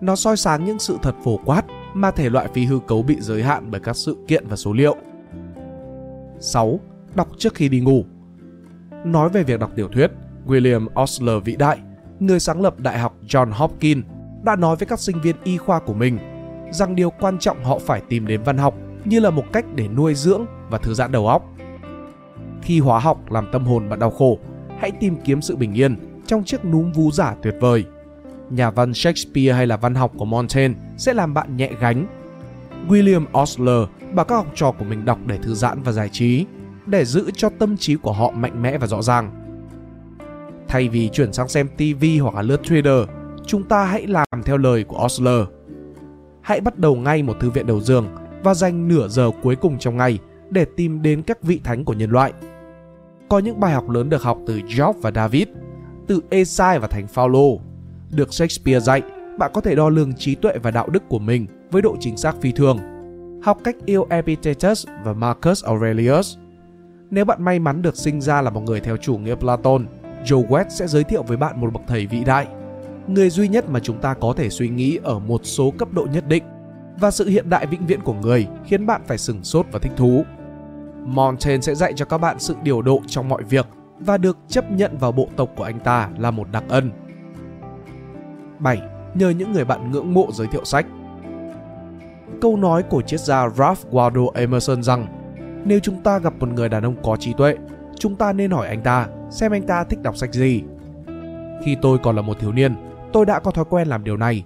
Nó 0.00 0.16
soi 0.16 0.36
sáng 0.36 0.64
những 0.64 0.78
sự 0.78 0.98
thật 1.02 1.14
phổ 1.24 1.36
quát 1.44 1.62
mà 1.94 2.10
thể 2.10 2.30
loại 2.30 2.48
phi 2.54 2.64
hư 2.64 2.78
cấu 2.86 3.02
bị 3.02 3.16
giới 3.20 3.42
hạn 3.42 3.70
bởi 3.70 3.80
các 3.80 3.96
sự 3.96 4.16
kiện 4.28 4.46
và 4.48 4.56
số 4.56 4.72
liệu. 4.72 4.96
6. 6.40 6.80
Đọc 7.14 7.28
trước 7.38 7.54
khi 7.54 7.68
đi 7.68 7.80
ngủ 7.80 8.04
Nói 9.04 9.28
về 9.28 9.42
việc 9.42 9.60
đọc 9.60 9.70
tiểu 9.76 9.88
thuyết, 9.88 10.10
William 10.46 11.02
Osler 11.02 11.44
vĩ 11.44 11.56
đại, 11.56 11.78
người 12.20 12.40
sáng 12.40 12.60
lập 12.60 12.80
Đại 12.80 12.98
học 12.98 13.16
John 13.26 13.52
Hopkins, 13.52 14.04
đã 14.42 14.56
nói 14.56 14.76
với 14.76 14.86
các 14.86 15.00
sinh 15.00 15.20
viên 15.20 15.36
y 15.44 15.56
khoa 15.56 15.80
của 15.80 15.94
mình 15.94 16.18
rằng 16.70 16.94
điều 16.94 17.10
quan 17.10 17.38
trọng 17.38 17.64
họ 17.64 17.78
phải 17.78 18.02
tìm 18.08 18.26
đến 18.26 18.42
văn 18.42 18.58
học 18.58 18.74
như 19.04 19.20
là 19.20 19.30
một 19.30 19.44
cách 19.52 19.64
để 19.74 19.88
nuôi 19.88 20.14
dưỡng 20.14 20.46
và 20.70 20.78
thư 20.78 20.94
giãn 20.94 21.12
đầu 21.12 21.26
óc. 21.26 21.42
Khi 22.62 22.80
hóa 22.80 23.00
học 23.00 23.30
làm 23.30 23.48
tâm 23.52 23.64
hồn 23.64 23.88
bạn 23.88 23.98
đau 23.98 24.10
khổ, 24.10 24.38
hãy 24.78 24.90
tìm 24.90 25.16
kiếm 25.24 25.42
sự 25.42 25.56
bình 25.56 25.72
yên 25.72 25.96
trong 26.26 26.44
chiếc 26.44 26.64
núm 26.64 26.92
vú 26.92 27.10
giả 27.10 27.34
tuyệt 27.42 27.54
vời. 27.60 27.84
Nhà 28.50 28.70
văn 28.70 28.94
Shakespeare 28.94 29.52
hay 29.52 29.66
là 29.66 29.76
văn 29.76 29.94
học 29.94 30.12
của 30.18 30.24
Montaigne 30.24 30.74
sẽ 30.96 31.14
làm 31.14 31.34
bạn 31.34 31.56
nhẹ 31.56 31.70
gánh. 31.80 32.06
William 32.88 33.42
Osler 33.42 33.88
bảo 34.14 34.24
các 34.24 34.36
học 34.36 34.46
trò 34.54 34.72
của 34.78 34.84
mình 34.84 35.04
đọc 35.04 35.18
để 35.26 35.38
thư 35.38 35.54
giãn 35.54 35.82
và 35.82 35.92
giải 35.92 36.08
trí, 36.08 36.46
để 36.86 37.04
giữ 37.04 37.30
cho 37.36 37.48
tâm 37.58 37.76
trí 37.76 37.94
của 37.94 38.12
họ 38.12 38.30
mạnh 38.30 38.62
mẽ 38.62 38.78
và 38.78 38.86
rõ 38.86 39.02
ràng. 39.02 39.30
Thay 40.68 40.88
vì 40.88 41.08
chuyển 41.08 41.32
sang 41.32 41.48
xem 41.48 41.68
TV 41.68 42.04
hoặc 42.22 42.34
là 42.34 42.42
lướt 42.42 42.60
Twitter, 42.62 43.06
chúng 43.46 43.62
ta 43.62 43.84
hãy 43.84 44.06
làm 44.06 44.42
theo 44.44 44.56
lời 44.56 44.84
của 44.84 45.04
Osler. 45.04 45.40
Hãy 46.42 46.60
bắt 46.60 46.78
đầu 46.78 46.96
ngay 46.96 47.22
một 47.22 47.36
thư 47.40 47.50
viện 47.50 47.66
đầu 47.66 47.80
giường 47.80 48.06
và 48.44 48.54
dành 48.54 48.88
nửa 48.88 49.08
giờ 49.08 49.30
cuối 49.42 49.56
cùng 49.56 49.78
trong 49.78 49.96
ngày 49.96 50.18
để 50.50 50.66
tìm 50.76 51.02
đến 51.02 51.22
các 51.22 51.42
vị 51.42 51.60
thánh 51.64 51.84
của 51.84 51.92
nhân 51.92 52.10
loại. 52.10 52.32
Có 53.28 53.38
những 53.38 53.60
bài 53.60 53.72
học 53.72 53.90
lớn 53.90 54.08
được 54.08 54.22
học 54.22 54.38
từ 54.46 54.58
Job 54.58 54.92
và 54.92 55.10
David, 55.10 55.48
từ 56.06 56.20
Esai 56.30 56.78
và 56.78 56.88
Thánh 56.88 57.06
Phaolô. 57.06 57.60
Được 58.10 58.34
Shakespeare 58.34 58.80
dạy, 58.80 59.02
bạn 59.38 59.50
có 59.54 59.60
thể 59.60 59.74
đo 59.74 59.88
lường 59.88 60.14
trí 60.14 60.34
tuệ 60.34 60.58
và 60.62 60.70
đạo 60.70 60.88
đức 60.88 61.02
của 61.08 61.18
mình 61.18 61.46
với 61.70 61.82
độ 61.82 61.96
chính 62.00 62.16
xác 62.16 62.36
phi 62.40 62.52
thường. 62.52 62.78
Học 63.42 63.58
cách 63.64 63.76
yêu 63.86 64.06
Epictetus 64.10 64.86
và 65.04 65.12
Marcus 65.12 65.64
Aurelius. 65.64 66.36
Nếu 67.10 67.24
bạn 67.24 67.44
may 67.44 67.58
mắn 67.58 67.82
được 67.82 67.96
sinh 67.96 68.20
ra 68.20 68.42
là 68.42 68.50
một 68.50 68.60
người 68.60 68.80
theo 68.80 68.96
chủ 68.96 69.18
nghĩa 69.18 69.34
Platon, 69.34 69.86
Joe 70.24 70.46
West 70.46 70.68
sẽ 70.68 70.86
giới 70.86 71.04
thiệu 71.04 71.22
với 71.22 71.36
bạn 71.36 71.60
một 71.60 71.72
bậc 71.72 71.82
thầy 71.86 72.06
vĩ 72.06 72.24
đại, 72.24 72.46
người 73.06 73.30
duy 73.30 73.48
nhất 73.48 73.70
mà 73.70 73.80
chúng 73.80 73.98
ta 73.98 74.14
có 74.14 74.34
thể 74.36 74.50
suy 74.50 74.68
nghĩ 74.68 74.98
ở 75.02 75.18
một 75.18 75.40
số 75.44 75.72
cấp 75.78 75.88
độ 75.92 76.06
nhất 76.12 76.28
định 76.28 76.44
và 77.00 77.10
sự 77.10 77.28
hiện 77.28 77.50
đại 77.50 77.66
vĩnh 77.66 77.86
viễn 77.86 78.00
của 78.00 78.14
người 78.14 78.46
khiến 78.64 78.86
bạn 78.86 79.00
phải 79.06 79.18
sừng 79.18 79.44
sốt 79.44 79.66
và 79.72 79.78
thích 79.78 79.92
thú. 79.96 80.24
Montaigne 81.04 81.60
sẽ 81.60 81.74
dạy 81.74 81.92
cho 81.96 82.04
các 82.04 82.18
bạn 82.18 82.38
sự 82.38 82.54
điều 82.62 82.82
độ 82.82 83.00
trong 83.06 83.28
mọi 83.28 83.42
việc 83.42 83.66
và 83.98 84.18
được 84.18 84.38
chấp 84.48 84.70
nhận 84.70 84.98
vào 84.98 85.12
bộ 85.12 85.28
tộc 85.36 85.50
của 85.56 85.64
anh 85.64 85.80
ta 85.80 86.10
là 86.18 86.30
một 86.30 86.48
đặc 86.52 86.64
ân. 86.68 86.90
7. 88.58 88.80
Nhờ 89.14 89.30
những 89.30 89.52
người 89.52 89.64
bạn 89.64 89.90
ngưỡng 89.90 90.14
mộ 90.14 90.28
giới 90.32 90.46
thiệu 90.46 90.64
sách 90.64 90.86
Câu 92.40 92.56
nói 92.56 92.82
của 92.82 93.02
triết 93.02 93.20
gia 93.20 93.48
Ralph 93.48 93.78
Waldo 93.90 94.30
Emerson 94.34 94.82
rằng 94.82 95.06
nếu 95.64 95.78
chúng 95.82 96.02
ta 96.02 96.18
gặp 96.18 96.32
một 96.38 96.48
người 96.48 96.68
đàn 96.68 96.84
ông 96.84 96.96
có 97.02 97.16
trí 97.16 97.32
tuệ, 97.32 97.56
chúng 97.98 98.16
ta 98.16 98.32
nên 98.32 98.50
hỏi 98.50 98.68
anh 98.68 98.82
ta 98.82 99.06
xem 99.30 99.52
anh 99.52 99.62
ta 99.62 99.84
thích 99.84 100.02
đọc 100.02 100.16
sách 100.16 100.32
gì. 100.32 100.62
Khi 101.64 101.76
tôi 101.82 101.98
còn 101.98 102.16
là 102.16 102.22
một 102.22 102.38
thiếu 102.40 102.52
niên, 102.52 102.74
tôi 103.12 103.26
đã 103.26 103.38
có 103.38 103.50
thói 103.50 103.64
quen 103.64 103.88
làm 103.88 104.04
điều 104.04 104.16
này. 104.16 104.44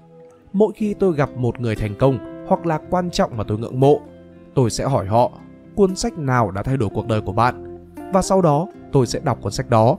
Mỗi 0.52 0.73
khi 0.76 0.95
tôi 0.95 1.14
gặp 1.14 1.31
một 1.37 1.61
người 1.61 1.76
thành 1.76 1.95
công 1.99 2.45
hoặc 2.49 2.67
là 2.67 2.79
quan 2.90 3.11
trọng 3.11 3.37
mà 3.37 3.45
tôi 3.45 3.59
ngưỡng 3.59 3.81
mộ, 3.81 4.00
tôi 4.55 4.71
sẽ 4.71 4.85
hỏi 4.85 5.07
họ 5.07 5.31
cuốn 5.75 5.97
sách 5.97 6.19
nào 6.19 6.50
đã 6.50 6.62
thay 6.62 6.76
đổi 6.76 6.90
cuộc 6.95 7.07
đời 7.07 7.21
của 7.21 7.33
bạn 7.33 7.81
và 8.12 8.23
sau 8.23 8.43
đó 8.43 8.67
tôi 8.93 9.07
sẽ 9.07 9.21
đọc 9.25 9.38
cuốn 9.43 9.52
sách 9.52 9.71
đó. 9.71 9.97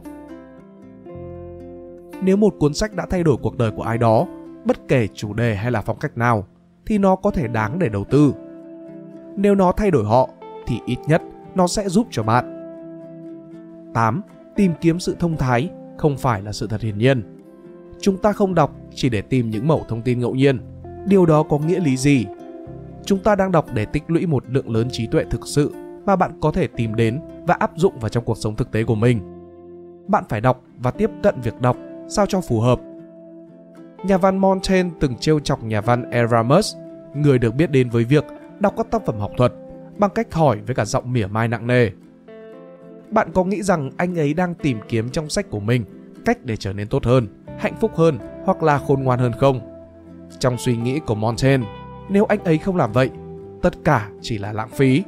Nếu 2.23 2.37
một 2.37 2.53
cuốn 2.59 2.73
sách 2.73 2.95
đã 2.95 3.05
thay 3.09 3.23
đổi 3.23 3.37
cuộc 3.37 3.57
đời 3.57 3.71
của 3.71 3.83
ai 3.83 3.97
đó, 3.97 4.27
bất 4.65 4.87
kể 4.87 5.07
chủ 5.13 5.33
đề 5.33 5.55
hay 5.55 5.71
là 5.71 5.81
phong 5.81 5.99
cách 5.99 6.17
nào, 6.17 6.45
thì 6.85 6.97
nó 6.97 7.15
có 7.15 7.31
thể 7.31 7.47
đáng 7.47 7.79
để 7.79 7.89
đầu 7.89 8.03
tư. 8.03 8.33
Nếu 9.35 9.55
nó 9.55 9.71
thay 9.71 9.91
đổi 9.91 10.05
họ, 10.05 10.29
thì 10.67 10.79
ít 10.85 10.97
nhất 11.07 11.21
nó 11.55 11.67
sẽ 11.67 11.89
giúp 11.89 12.07
cho 12.11 12.23
bạn. 12.23 12.57
8. 13.93 14.21
Tìm 14.55 14.71
kiếm 14.81 14.99
sự 14.99 15.15
thông 15.19 15.37
thái 15.37 15.69
không 15.97 16.17
phải 16.17 16.41
là 16.41 16.51
sự 16.51 16.67
thật 16.67 16.81
hiển 16.81 16.97
nhiên. 16.97 17.37
Chúng 17.99 18.17
ta 18.17 18.33
không 18.33 18.55
đọc 18.55 18.75
chỉ 18.93 19.09
để 19.09 19.21
tìm 19.21 19.49
những 19.49 19.67
mẩu 19.67 19.85
thông 19.89 20.01
tin 20.01 20.19
ngẫu 20.19 20.35
nhiên. 20.35 20.59
Điều 21.05 21.25
đó 21.25 21.43
có 21.43 21.57
nghĩa 21.57 21.79
lý 21.79 21.97
gì? 21.97 22.25
Chúng 23.05 23.19
ta 23.19 23.35
đang 23.35 23.51
đọc 23.51 23.65
để 23.73 23.85
tích 23.85 24.03
lũy 24.07 24.25
một 24.25 24.43
lượng 24.47 24.69
lớn 24.69 24.87
trí 24.91 25.07
tuệ 25.07 25.23
thực 25.29 25.47
sự 25.47 25.71
mà 26.05 26.15
bạn 26.15 26.31
có 26.41 26.51
thể 26.51 26.67
tìm 26.67 26.95
đến 26.95 27.19
và 27.47 27.55
áp 27.59 27.71
dụng 27.75 27.99
vào 27.99 28.09
trong 28.09 28.23
cuộc 28.23 28.37
sống 28.37 28.55
thực 28.55 28.71
tế 28.71 28.83
của 28.83 28.95
mình. 28.95 29.21
Bạn 30.07 30.23
phải 30.29 30.41
đọc 30.41 30.63
và 30.77 30.91
tiếp 30.91 31.09
cận 31.23 31.35
việc 31.43 31.61
đọc 31.61 31.77
sao 32.11 32.25
cho 32.25 32.41
phù 32.41 32.59
hợp. 32.59 32.79
Nhà 34.03 34.17
văn 34.17 34.37
Montaigne 34.37 34.89
từng 34.99 35.15
trêu 35.15 35.39
chọc 35.39 35.63
nhà 35.63 35.81
văn 35.81 36.09
Erasmus, 36.09 36.75
người 37.13 37.39
được 37.39 37.55
biết 37.55 37.71
đến 37.71 37.89
với 37.89 38.03
việc 38.03 38.25
đọc 38.59 38.73
các 38.77 38.87
tác 38.91 39.05
phẩm 39.05 39.19
học 39.19 39.31
thuật 39.37 39.53
bằng 39.97 40.11
cách 40.15 40.33
hỏi 40.33 40.59
với 40.65 40.75
cả 40.75 40.85
giọng 40.85 41.13
mỉa 41.13 41.27
mai 41.27 41.47
nặng 41.47 41.67
nề. 41.67 41.89
Bạn 43.09 43.31
có 43.33 43.43
nghĩ 43.43 43.63
rằng 43.63 43.91
anh 43.97 44.19
ấy 44.19 44.33
đang 44.33 44.53
tìm 44.53 44.79
kiếm 44.87 45.09
trong 45.09 45.29
sách 45.29 45.49
của 45.49 45.59
mình 45.59 45.85
cách 46.25 46.37
để 46.45 46.57
trở 46.57 46.73
nên 46.73 46.87
tốt 46.87 47.05
hơn, 47.05 47.27
hạnh 47.59 47.75
phúc 47.81 47.91
hơn 47.95 48.17
hoặc 48.45 48.63
là 48.63 48.77
khôn 48.77 49.03
ngoan 49.03 49.19
hơn 49.19 49.31
không? 49.39 49.59
Trong 50.39 50.57
suy 50.57 50.77
nghĩ 50.77 50.99
của 50.99 51.15
Montaigne, 51.15 51.67
nếu 52.09 52.25
anh 52.25 52.43
ấy 52.43 52.57
không 52.57 52.75
làm 52.75 52.91
vậy, 52.91 53.09
tất 53.61 53.73
cả 53.83 54.09
chỉ 54.21 54.37
là 54.37 54.53
lãng 54.53 54.69
phí. 54.69 55.03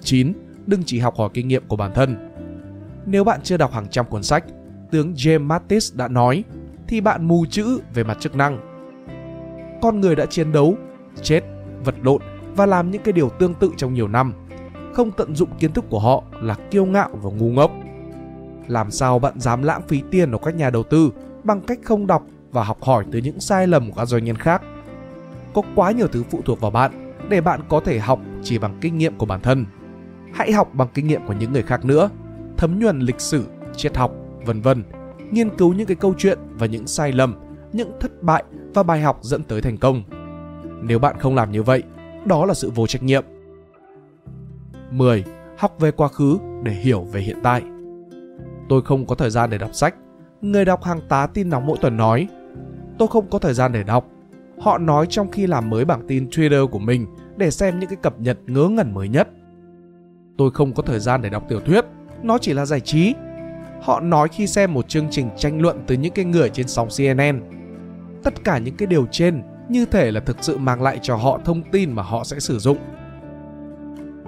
9. 0.00 0.32
Đừng 0.66 0.82
chỉ 0.86 0.98
học 0.98 1.14
hỏi 1.16 1.30
kinh 1.34 1.48
nghiệm 1.48 1.62
của 1.68 1.76
bản 1.76 1.92
thân. 1.94 2.30
Nếu 3.06 3.24
bạn 3.24 3.40
chưa 3.42 3.56
đọc 3.56 3.72
hàng 3.72 3.86
trăm 3.90 4.06
cuốn 4.06 4.22
sách, 4.22 4.44
tướng 4.90 5.12
James 5.12 5.46
Mattis 5.46 5.94
đã 5.94 6.08
nói, 6.08 6.44
thì 6.88 7.00
bạn 7.00 7.28
mù 7.28 7.46
chữ 7.50 7.80
về 7.94 8.04
mặt 8.04 8.16
chức 8.20 8.36
năng. 8.36 8.58
Con 9.82 10.00
người 10.00 10.16
đã 10.16 10.26
chiến 10.26 10.52
đấu, 10.52 10.76
chết, 11.22 11.40
vật 11.84 11.94
lộn 12.02 12.22
và 12.56 12.66
làm 12.66 12.90
những 12.90 13.02
cái 13.02 13.12
điều 13.12 13.28
tương 13.28 13.54
tự 13.54 13.70
trong 13.76 13.94
nhiều 13.94 14.08
năm. 14.08 14.32
không 14.92 15.10
tận 15.10 15.34
dụng 15.34 15.48
kiến 15.58 15.72
thức 15.72 15.84
của 15.90 15.98
họ 15.98 16.22
là 16.40 16.54
kiêu 16.70 16.84
ngạo 16.86 17.10
và 17.12 17.30
ngu 17.30 17.50
ngốc. 17.50 17.70
Làm 18.68 18.90
sao 18.90 19.18
bạn 19.18 19.40
dám 19.40 19.62
lãng 19.62 19.82
phí 19.88 20.02
tiền 20.10 20.32
của 20.32 20.38
các 20.38 20.54
nhà 20.54 20.70
đầu 20.70 20.82
tư 20.82 21.10
bằng 21.44 21.60
cách 21.60 21.78
không 21.84 22.06
đọc 22.06 22.22
và 22.52 22.64
học 22.64 22.82
hỏi 22.82 23.04
từ 23.12 23.18
những 23.18 23.40
sai 23.40 23.66
lầm 23.66 23.90
của 23.90 23.96
các 23.96 24.04
doanh 24.04 24.24
nhân 24.24 24.36
khác? 24.36 24.62
Có 25.54 25.62
quá 25.74 25.90
nhiều 25.90 26.06
thứ 26.06 26.22
phụ 26.30 26.40
thuộc 26.44 26.60
vào 26.60 26.70
bạn 26.70 27.14
để 27.28 27.40
bạn 27.40 27.60
có 27.68 27.80
thể 27.80 27.98
học 27.98 28.20
chỉ 28.42 28.58
bằng 28.58 28.78
kinh 28.80 28.98
nghiệm 28.98 29.18
của 29.18 29.26
bản 29.26 29.40
thân. 29.40 29.66
Hãy 30.34 30.52
học 30.52 30.68
bằng 30.72 30.88
kinh 30.94 31.06
nghiệm 31.06 31.26
của 31.26 31.34
những 31.40 31.52
người 31.52 31.62
khác 31.62 31.84
nữa, 31.84 32.10
thấm 32.56 32.78
nhuần 32.78 33.00
lịch 33.00 33.20
sử, 33.20 33.44
triết 33.76 33.96
học, 33.96 34.12
vân 34.50 34.60
vân, 34.60 34.82
nghiên 35.30 35.56
cứu 35.56 35.72
những 35.72 35.86
cái 35.86 35.96
câu 35.96 36.14
chuyện 36.18 36.38
và 36.52 36.66
những 36.66 36.86
sai 36.86 37.12
lầm, 37.12 37.34
những 37.72 37.92
thất 38.00 38.22
bại 38.22 38.44
và 38.74 38.82
bài 38.82 39.00
học 39.00 39.18
dẫn 39.22 39.42
tới 39.42 39.62
thành 39.62 39.76
công. 39.78 40.02
Nếu 40.82 40.98
bạn 40.98 41.16
không 41.18 41.34
làm 41.34 41.52
như 41.52 41.62
vậy, 41.62 41.82
đó 42.24 42.46
là 42.46 42.54
sự 42.54 42.70
vô 42.74 42.86
trách 42.86 43.02
nhiệm. 43.02 43.24
10. 44.90 45.24
Học 45.58 45.76
về 45.78 45.90
quá 45.90 46.08
khứ 46.08 46.38
để 46.62 46.72
hiểu 46.72 47.00
về 47.12 47.20
hiện 47.20 47.36
tại. 47.42 47.62
Tôi 48.68 48.82
không 48.82 49.06
có 49.06 49.14
thời 49.14 49.30
gian 49.30 49.50
để 49.50 49.58
đọc 49.58 49.74
sách. 49.74 49.94
Người 50.40 50.64
đọc 50.64 50.84
hàng 50.84 51.00
tá 51.08 51.26
tin 51.26 51.50
nóng 51.50 51.66
mỗi 51.66 51.78
tuần 51.80 51.96
nói, 51.96 52.28
tôi 52.98 53.08
không 53.08 53.30
có 53.30 53.38
thời 53.38 53.54
gian 53.54 53.72
để 53.72 53.82
đọc. 53.82 54.06
Họ 54.58 54.78
nói 54.78 55.06
trong 55.08 55.30
khi 55.30 55.46
làm 55.46 55.70
mới 55.70 55.84
bảng 55.84 56.06
tin 56.08 56.28
Twitter 56.28 56.66
của 56.66 56.78
mình 56.78 57.06
để 57.36 57.50
xem 57.50 57.78
những 57.78 57.88
cái 57.88 57.98
cập 58.02 58.20
nhật 58.20 58.38
ngớ 58.46 58.68
ngẩn 58.68 58.94
mới 58.94 59.08
nhất. 59.08 59.28
Tôi 60.38 60.50
không 60.50 60.72
có 60.72 60.82
thời 60.82 61.00
gian 61.00 61.22
để 61.22 61.28
đọc 61.28 61.44
tiểu 61.48 61.60
thuyết, 61.60 61.84
nó 62.22 62.38
chỉ 62.38 62.52
là 62.52 62.66
giải 62.66 62.80
trí. 62.80 63.14
Họ 63.82 64.00
nói 64.00 64.28
khi 64.28 64.46
xem 64.46 64.74
một 64.74 64.88
chương 64.88 65.06
trình 65.10 65.30
tranh 65.36 65.60
luận 65.60 65.84
từ 65.86 65.94
những 65.94 66.12
cái 66.12 66.24
người 66.24 66.48
trên 66.48 66.68
sóng 66.68 66.88
CNN. 66.98 67.40
Tất 68.22 68.44
cả 68.44 68.58
những 68.58 68.76
cái 68.76 68.86
điều 68.86 69.06
trên 69.06 69.42
như 69.68 69.86
thể 69.86 70.10
là 70.10 70.20
thực 70.20 70.36
sự 70.40 70.58
mang 70.58 70.82
lại 70.82 70.98
cho 71.02 71.16
họ 71.16 71.40
thông 71.44 71.62
tin 71.72 71.92
mà 71.92 72.02
họ 72.02 72.24
sẽ 72.24 72.40
sử 72.40 72.58
dụng. 72.58 72.78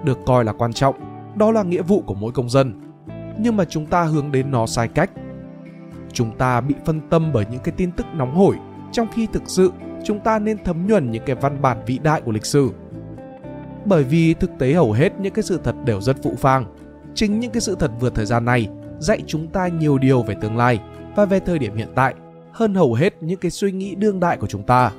Được 0.03 0.19
coi 0.25 0.45
là 0.45 0.53
quan 0.53 0.73
trọng, 0.73 0.95
đó 1.35 1.51
là 1.51 1.63
nghĩa 1.63 1.81
vụ 1.81 2.01
của 2.01 2.13
mỗi 2.13 2.31
công 2.31 2.49
dân. 2.49 2.81
Nhưng 3.39 3.57
mà 3.57 3.65
chúng 3.65 3.85
ta 3.85 4.03
hướng 4.03 4.31
đến 4.31 4.51
nó 4.51 4.65
sai 4.65 4.87
cách. 4.87 5.11
Chúng 6.13 6.37
ta 6.37 6.61
bị 6.61 6.75
phân 6.85 7.01
tâm 7.09 7.31
bởi 7.33 7.45
những 7.51 7.61
cái 7.63 7.73
tin 7.77 7.91
tức 7.91 8.05
nóng 8.13 8.35
hổi, 8.35 8.55
trong 8.91 9.07
khi 9.13 9.27
thực 9.33 9.43
sự 9.45 9.71
chúng 10.03 10.19
ta 10.19 10.39
nên 10.39 10.63
thấm 10.63 10.87
nhuần 10.87 11.11
những 11.11 11.23
cái 11.25 11.35
văn 11.35 11.61
bản 11.61 11.77
vĩ 11.85 11.99
đại 12.03 12.21
của 12.21 12.31
lịch 12.31 12.45
sử. 12.45 12.69
Bởi 13.85 14.03
vì 14.03 14.33
thực 14.33 14.51
tế 14.59 14.73
hầu 14.73 14.91
hết 14.91 15.19
những 15.19 15.33
cái 15.33 15.43
sự 15.43 15.59
thật 15.63 15.75
đều 15.85 16.01
rất 16.01 16.17
phụ 16.23 16.35
phang. 16.37 16.65
Chính 17.15 17.39
những 17.39 17.51
cái 17.51 17.61
sự 17.61 17.75
thật 17.79 17.91
vượt 17.99 18.15
thời 18.15 18.25
gian 18.25 18.45
này 18.45 18.69
dạy 19.03 19.23
chúng 19.27 19.47
ta 19.47 19.67
nhiều 19.67 19.97
điều 19.97 20.23
về 20.23 20.35
tương 20.41 20.57
lai 20.57 20.79
và 21.15 21.25
về 21.25 21.39
thời 21.39 21.59
điểm 21.59 21.75
hiện 21.75 21.89
tại 21.95 22.13
hơn 22.51 22.75
hầu 22.75 22.93
hết 22.93 23.23
những 23.23 23.39
cái 23.39 23.51
suy 23.51 23.71
nghĩ 23.71 23.95
đương 23.95 24.19
đại 24.19 24.37
của 24.37 24.47
chúng 24.47 24.63
ta. 24.63 24.91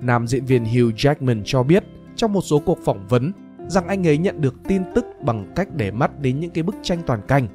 Nam 0.00 0.26
diễn 0.26 0.44
viên 0.44 0.64
Hugh 0.64 0.94
Jackman 0.94 1.42
cho 1.44 1.62
biết 1.62 1.84
trong 2.16 2.32
một 2.32 2.40
số 2.40 2.58
cuộc 2.58 2.78
phỏng 2.84 3.06
vấn 3.08 3.32
rằng 3.68 3.88
anh 3.88 4.06
ấy 4.06 4.18
nhận 4.18 4.40
được 4.40 4.54
tin 4.68 4.82
tức 4.94 5.04
bằng 5.20 5.52
cách 5.56 5.68
để 5.76 5.90
mắt 5.90 6.20
đến 6.20 6.40
những 6.40 6.50
cái 6.50 6.62
bức 6.62 6.74
tranh 6.82 6.98
toàn 7.06 7.20
cảnh, 7.28 7.48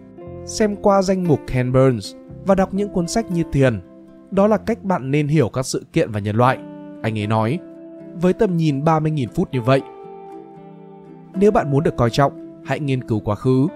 xem 0.46 0.76
qua 0.76 1.02
danh 1.02 1.28
mục 1.28 1.40
Ken 1.48 1.72
Burns 1.72 2.16
và 2.46 2.56
đọc 2.56 2.74
những 2.74 2.90
cuốn 2.90 3.08
sách 3.08 3.32
như 3.32 3.44
Thiền. 3.52 3.82
Đó 4.32 4.48
là 4.48 4.58
cách 4.58 4.84
bạn 4.84 5.12
nên 5.12 5.28
hiểu 5.28 5.50
các 5.50 5.66
sự 5.66 5.86
kiện 5.94 6.12
và 6.12 6.20
nhân 6.20 6.36
loại. 6.36 6.58
Anh 7.04 7.20
ấy 7.20 7.28
nói, 7.28 7.60
với 8.22 8.34
tầm 8.34 8.58
nhìn 8.58 8.84
30.000 8.84 9.28
phút 9.36 9.50
như 9.52 9.62
vậy. 9.62 9.82
Nếu 11.34 11.52
bạn 11.52 11.72
muốn 11.72 11.84
được 11.84 11.96
coi 11.98 12.10
trọng, 12.10 12.62
hãy 12.66 12.80
nghiên 12.80 13.04
cứu 13.04 13.20
quá 13.20 13.36
khứ. 13.36 13.68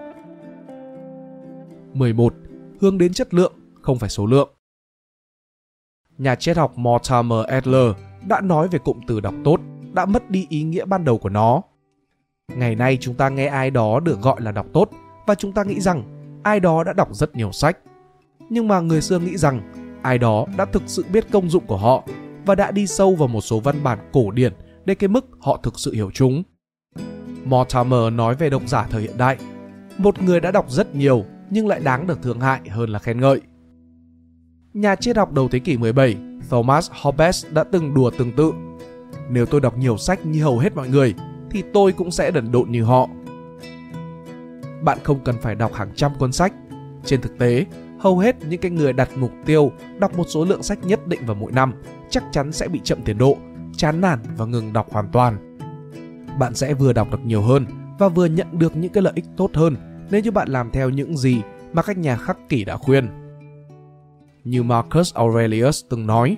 11. 1.98 2.34
Hướng 2.82 2.98
đến 2.98 3.14
chất 3.14 3.34
lượng, 3.34 3.54
không 3.82 4.00
phải 4.00 4.10
số 4.10 4.26
lượng. 4.26 4.50
Nhà 6.18 6.36
triết 6.36 6.58
học 6.58 6.78
Mortimer 6.78 7.46
Adler 7.48 7.92
đã 8.28 8.42
nói 8.42 8.68
về 8.68 8.80
cụm 8.80 9.00
từ 9.08 9.20
đọc 9.20 9.34
tốt 9.44 9.60
đã 9.94 10.06
mất 10.06 10.30
đi 10.30 10.46
ý 10.50 10.64
nghĩa 10.64 10.86
ban 10.86 11.06
đầu 11.06 11.18
của 11.18 11.30
nó. 11.30 11.62
Ngày 12.56 12.76
nay 12.76 12.98
chúng 13.02 13.16
ta 13.16 13.30
nghe 13.30 13.48
ai 13.48 13.72
đó 13.72 14.00
được 14.00 14.22
gọi 14.22 14.42
là 14.42 14.52
đọc 14.52 14.66
tốt 14.74 14.90
và 15.28 15.36
chúng 15.36 15.52
ta 15.52 15.64
nghĩ 15.64 15.80
rằng 15.80 16.04
ai 16.44 16.60
đó 16.60 16.84
đã 16.84 16.94
đọc 16.94 17.16
rất 17.16 17.36
nhiều 17.36 17.52
sách. 17.52 17.78
Nhưng 18.50 18.68
mà 18.68 18.80
người 18.80 19.02
xưa 19.02 19.20
nghĩ 19.20 19.38
rằng 19.38 19.74
ai 20.02 20.18
đó 20.18 20.46
đã 20.58 20.66
thực 20.66 20.84
sự 20.86 21.06
biết 21.14 21.32
công 21.32 21.50
dụng 21.50 21.66
của 21.68 21.78
họ 21.78 22.04
và 22.46 22.56
đã 22.56 22.72
đi 22.72 22.88
sâu 22.88 23.16
vào 23.16 23.28
một 23.28 23.42
số 23.42 23.60
văn 23.60 23.84
bản 23.84 24.10
cổ 24.14 24.32
điển 24.32 24.54
đến 24.86 24.98
cái 24.98 25.08
mức 25.08 25.26
họ 25.40 25.60
thực 25.64 25.80
sự 25.80 25.94
hiểu 25.94 26.12
chúng. 26.14 26.44
Mortimer 27.46 28.14
nói 28.14 28.36
về 28.36 28.50
độc 28.50 28.68
giả 28.68 28.88
thời 28.90 29.02
hiện 29.02 29.18
đại, 29.18 29.38
một 29.98 30.22
người 30.22 30.40
đã 30.40 30.52
đọc 30.52 30.72
rất 30.72 30.96
nhiều 30.96 31.26
nhưng 31.50 31.68
lại 31.68 31.80
đáng 31.80 32.08
được 32.08 32.22
thương 32.24 32.40
hại 32.40 32.70
hơn 32.70 32.90
là 32.90 33.00
khen 33.00 33.22
ngợi. 33.22 33.42
Nhà 34.74 34.96
triết 34.96 35.18
học 35.18 35.34
đầu 35.34 35.48
thế 35.48 35.60
kỷ 35.60 35.78
17 35.78 36.18
Thomas 36.50 36.92
Hobbes 37.02 37.46
đã 37.52 37.64
từng 37.64 37.94
đùa 37.94 38.12
tương 38.18 38.32
tự. 38.32 38.54
Nếu 39.30 39.46
tôi 39.46 39.62
đọc 39.62 39.78
nhiều 39.78 39.98
sách 39.98 40.26
như 40.26 40.44
hầu 40.44 40.60
hết 40.60 40.76
mọi 40.76 40.90
người, 40.90 41.14
thì 41.50 41.64
tôi 41.74 41.92
cũng 41.92 42.12
sẽ 42.12 42.32
đần 42.32 42.52
độn 42.52 42.72
như 42.72 42.84
họ. 42.84 43.10
Bạn 44.82 44.98
không 45.04 45.20
cần 45.26 45.36
phải 45.42 45.56
đọc 45.56 45.74
hàng 45.74 45.90
trăm 45.96 46.12
cuốn 46.20 46.32
sách. 46.32 46.54
Trên 47.06 47.22
thực 47.22 47.38
tế, 47.38 47.66
hầu 48.00 48.20
hết 48.20 48.36
những 48.50 48.62
cái 48.62 48.72
người 48.72 48.94
đặt 48.94 49.10
mục 49.16 49.32
tiêu 49.46 49.72
đọc 50.00 50.18
một 50.18 50.26
số 50.28 50.46
lượng 50.46 50.64
sách 50.64 50.80
nhất 50.84 51.08
định 51.08 51.26
vào 51.26 51.36
mỗi 51.36 51.52
năm 51.52 51.74
chắc 52.10 52.24
chắn 52.32 52.52
sẽ 52.52 52.68
bị 52.68 52.80
chậm 52.84 53.02
tiến 53.02 53.18
độ, 53.18 53.38
chán 53.78 54.02
nản 54.02 54.20
và 54.38 54.46
ngừng 54.46 54.74
đọc 54.74 54.88
hoàn 54.92 55.08
toàn. 55.12 55.58
Bạn 56.40 56.56
sẽ 56.56 56.74
vừa 56.74 56.94
đọc 56.94 57.12
được 57.12 57.26
nhiều 57.26 57.42
hơn 57.42 57.66
và 58.00 58.08
vừa 58.08 58.26
nhận 58.26 58.60
được 58.60 58.76
những 58.76 58.92
cái 58.92 59.04
lợi 59.04 59.14
ích 59.16 59.26
tốt 59.38 59.50
hơn 59.54 59.76
nếu 60.10 60.22
như 60.22 60.32
bạn 60.32 60.50
làm 60.50 60.72
theo 60.72 60.90
những 60.90 61.18
gì 61.18 61.42
mà 61.74 61.82
các 61.82 61.98
nhà 61.98 62.18
khắc 62.18 62.38
kỷ 62.50 62.66
đã 62.66 62.78
khuyên. 62.78 63.10
Như 64.44 64.64
Marcus 64.64 65.14
Aurelius 65.14 65.86
từng 65.90 66.08
nói, 66.08 66.38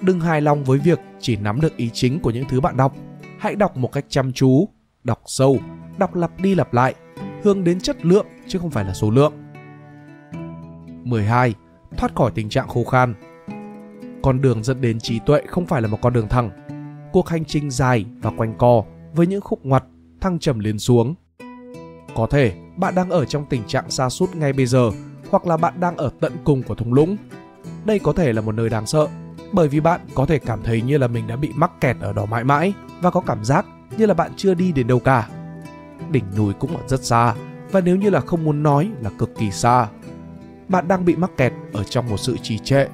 đừng 0.00 0.20
hài 0.20 0.40
lòng 0.40 0.64
với 0.64 0.78
việc 0.78 1.00
chỉ 1.20 1.36
nắm 1.36 1.60
được 1.60 1.76
ý 1.76 1.90
chính 1.92 2.20
của 2.20 2.30
những 2.30 2.44
thứ 2.48 2.60
bạn 2.60 2.76
đọc. 2.76 2.96
Hãy 3.38 3.54
đọc 3.54 3.76
một 3.76 3.92
cách 3.92 4.04
chăm 4.08 4.32
chú, 4.32 4.68
đọc 5.04 5.22
sâu, 5.26 5.58
đọc 5.98 6.14
lặp 6.14 6.40
đi 6.40 6.54
lặp 6.54 6.74
lại, 6.74 6.94
hướng 7.42 7.64
đến 7.64 7.80
chất 7.80 8.04
lượng 8.04 8.26
chứ 8.46 8.58
không 8.58 8.70
phải 8.70 8.84
là 8.84 8.94
số 8.94 9.10
lượng. 9.10 9.32
12. 11.04 11.54
Thoát 11.96 12.14
khỏi 12.14 12.32
tình 12.34 12.48
trạng 12.48 12.68
khô 12.68 12.84
khan 12.84 13.14
Con 14.22 14.40
đường 14.40 14.62
dẫn 14.62 14.80
đến 14.80 15.00
trí 15.00 15.18
tuệ 15.18 15.42
không 15.46 15.66
phải 15.66 15.82
là 15.82 15.88
một 15.88 15.98
con 16.02 16.12
đường 16.12 16.28
thẳng. 16.28 16.50
Cuộc 17.12 17.28
hành 17.28 17.44
trình 17.44 17.70
dài 17.70 18.06
và 18.22 18.30
quanh 18.36 18.54
co 18.58 18.84
với 19.14 19.26
những 19.26 19.40
khúc 19.40 19.64
ngoặt, 19.64 19.84
thăng 20.20 20.38
trầm 20.38 20.58
lên 20.58 20.78
xuống. 20.78 21.14
Có 22.14 22.26
thể 22.30 22.54
bạn 22.76 22.94
đang 22.94 23.10
ở 23.10 23.24
trong 23.24 23.44
tình 23.44 23.62
trạng 23.66 23.90
xa 23.90 24.08
sút 24.08 24.34
ngay 24.34 24.52
bây 24.52 24.66
giờ 24.66 24.90
hoặc 25.30 25.46
là 25.46 25.56
bạn 25.56 25.80
đang 25.80 25.96
ở 25.96 26.10
tận 26.20 26.32
cùng 26.44 26.62
của 26.62 26.74
thung 26.74 26.92
lũng 26.92 27.16
đây 27.84 27.98
có 27.98 28.12
thể 28.12 28.32
là 28.32 28.40
một 28.40 28.52
nơi 28.52 28.68
đáng 28.68 28.86
sợ 28.86 29.08
bởi 29.52 29.68
vì 29.68 29.80
bạn 29.80 30.00
có 30.14 30.26
thể 30.26 30.38
cảm 30.38 30.62
thấy 30.62 30.82
như 30.82 30.98
là 30.98 31.06
mình 31.06 31.26
đã 31.26 31.36
bị 31.36 31.52
mắc 31.54 31.70
kẹt 31.80 31.96
ở 32.00 32.12
đó 32.12 32.26
mãi 32.26 32.44
mãi 32.44 32.72
và 33.00 33.10
có 33.10 33.20
cảm 33.20 33.44
giác 33.44 33.66
như 33.96 34.06
là 34.06 34.14
bạn 34.14 34.32
chưa 34.36 34.54
đi 34.54 34.72
đến 34.72 34.86
đâu 34.86 34.98
cả. 34.98 35.28
Đỉnh 36.10 36.24
núi 36.36 36.52
cũng 36.58 36.76
ở 36.76 36.82
rất 36.88 37.04
xa 37.04 37.34
và 37.70 37.80
nếu 37.80 37.96
như 37.96 38.10
là 38.10 38.20
không 38.20 38.44
muốn 38.44 38.62
nói 38.62 38.90
là 39.00 39.10
cực 39.18 39.30
kỳ 39.38 39.50
xa. 39.50 39.88
Bạn 40.68 40.88
đang 40.88 41.04
bị 41.04 41.16
mắc 41.16 41.30
kẹt 41.36 41.52
ở 41.72 41.84
trong 41.84 42.08
một 42.08 42.16
sự 42.16 42.36
trì 42.42 42.58
trệ. 42.58 42.86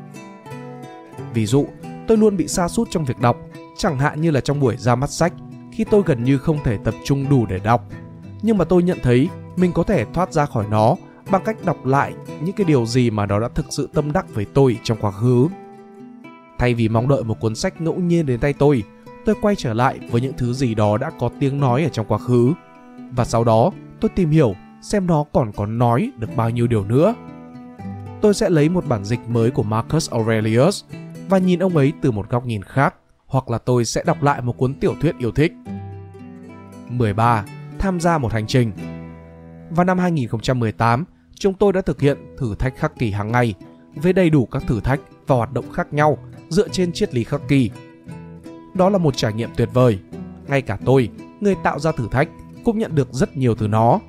Ví 1.35 1.47
dụ, 1.47 1.67
tôi 2.09 2.17
luôn 2.17 2.37
bị 2.37 2.49
sa 2.49 2.69
sút 2.69 2.91
trong 2.91 3.05
việc 3.05 3.19
đọc, 3.19 3.37
chẳng 3.77 3.99
hạn 3.99 4.21
như 4.21 4.31
là 4.31 4.41
trong 4.41 4.61
buổi 4.61 4.77
ra 4.77 4.95
mắt 4.95 5.11
sách 5.11 5.33
khi 5.73 5.85
tôi 5.85 6.03
gần 6.07 6.25
như 6.25 6.39
không 6.39 6.59
thể 6.65 6.79
tập 6.85 6.95
trung 7.05 7.29
đủ 7.29 7.47
để 7.47 7.59
đọc. 7.59 7.85
Nhưng 8.43 8.59
mà 8.59 8.65
tôi 8.65 8.83
nhận 8.83 8.99
thấy 9.03 9.29
mình 9.59 9.73
có 9.73 9.83
thể 9.83 10.05
thoát 10.05 10.33
ra 10.33 10.47
khỏi 10.47 10.67
nó 10.71 10.97
bằng 11.31 11.43
cách 11.45 11.57
đọc 11.65 11.87
lại 11.87 12.15
những 12.41 12.55
cái 12.55 12.65
điều 12.65 12.87
gì 12.87 13.11
mà 13.11 13.27
nó 13.27 13.41
đã 13.41 13.49
thực 13.55 13.67
sự 13.71 13.89
tâm 13.95 14.13
đắc 14.13 14.35
với 14.35 14.45
tôi 14.55 14.79
trong 14.83 14.99
quá 15.01 15.11
khứ. 15.11 15.49
Thay 16.59 16.75
vì 16.75 16.89
mong 16.89 17.09
đợi 17.09 17.25
một 17.25 17.41
cuốn 17.41 17.55
sách 17.55 17.81
ngẫu 17.81 17.95
nhiên 17.95 18.27
đến 18.27 18.41
tay 18.41 18.53
tôi, 18.53 18.83
tôi 19.25 19.35
quay 19.43 19.55
trở 19.57 19.75
lại 19.75 19.99
với 20.11 20.21
những 20.21 20.33
thứ 20.39 20.53
gì 20.53 20.75
đó 20.75 20.99
đã 20.99 21.11
có 21.19 21.31
tiếng 21.41 21.61
nói 21.61 21.85
ở 21.85 21.89
trong 21.89 22.07
quá 22.07 22.19
khứ. 22.19 22.53
Và 23.11 23.25
sau 23.25 23.45
đó, 23.45 23.71
tôi 24.01 24.09
tìm 24.15 24.31
hiểu 24.31 24.55
xem 24.83 25.07
nó 25.07 25.25
còn 25.33 25.53
có 25.53 25.67
nói 25.67 26.11
được 26.19 26.37
bao 26.37 26.51
nhiêu 26.51 26.67
điều 26.67 26.85
nữa. 26.85 27.15
Tôi 28.21 28.35
sẽ 28.35 28.51
lấy 28.51 28.69
một 28.69 28.87
bản 28.89 29.05
dịch 29.05 29.29
mới 29.29 29.51
của 29.51 29.63
Marcus 29.63 30.11
Aurelius 30.11 30.85
và 31.29 31.39
nhìn 31.39 31.59
ông 31.59 31.77
ấy 31.77 31.93
từ 32.01 32.11
một 32.11 32.31
góc 32.31 32.47
nhìn 32.47 32.63
khác, 32.63 32.95
hoặc 33.27 33.51
là 33.51 33.59
tôi 33.59 33.85
sẽ 33.85 34.03
đọc 34.07 34.23
lại 34.23 34.43
một 34.43 34.57
cuốn 34.57 34.75
tiểu 34.75 34.95
thuyết 35.01 35.19
yêu 35.19 35.31
thích. 35.31 35.53
13. 36.89 37.45
Tham 37.79 38.01
gia 38.01 38.19
một 38.19 38.33
hành 38.33 38.47
trình 38.47 38.73
vào 39.71 39.85
năm 39.85 39.99
2018, 39.99 41.05
chúng 41.35 41.55
tôi 41.55 41.73
đã 41.73 41.81
thực 41.81 42.01
hiện 42.01 42.19
thử 42.39 42.55
thách 42.55 42.77
khắc 42.77 42.93
kỳ 42.99 43.11
hàng 43.11 43.33
ngày 43.33 43.55
với 43.95 44.13
đầy 44.13 44.31
đủ 44.31 44.47
các 44.47 44.63
thử 44.67 44.81
thách 44.81 45.01
và 45.27 45.37
hoạt 45.37 45.53
động 45.53 45.73
khác 45.73 45.93
nhau 45.93 46.19
dựa 46.49 46.69
trên 46.69 46.93
triết 46.93 47.15
lý 47.15 47.25
khắc 47.25 47.41
kỳ. 47.49 47.71
Đó 48.75 48.89
là 48.89 48.99
một 48.99 49.17
trải 49.17 49.33
nghiệm 49.33 49.51
tuyệt 49.57 49.69
vời. 49.73 49.99
Ngay 50.47 50.63
cả 50.63 50.79
tôi, 50.85 51.11
người 51.41 51.55
tạo 51.63 51.79
ra 51.79 51.93
thử 51.93 52.09
thách, 52.11 52.29
cũng 52.65 52.79
nhận 52.79 52.95
được 52.95 53.09
rất 53.13 53.37
nhiều 53.37 53.55
từ 53.55 53.69
nó. 53.69 54.01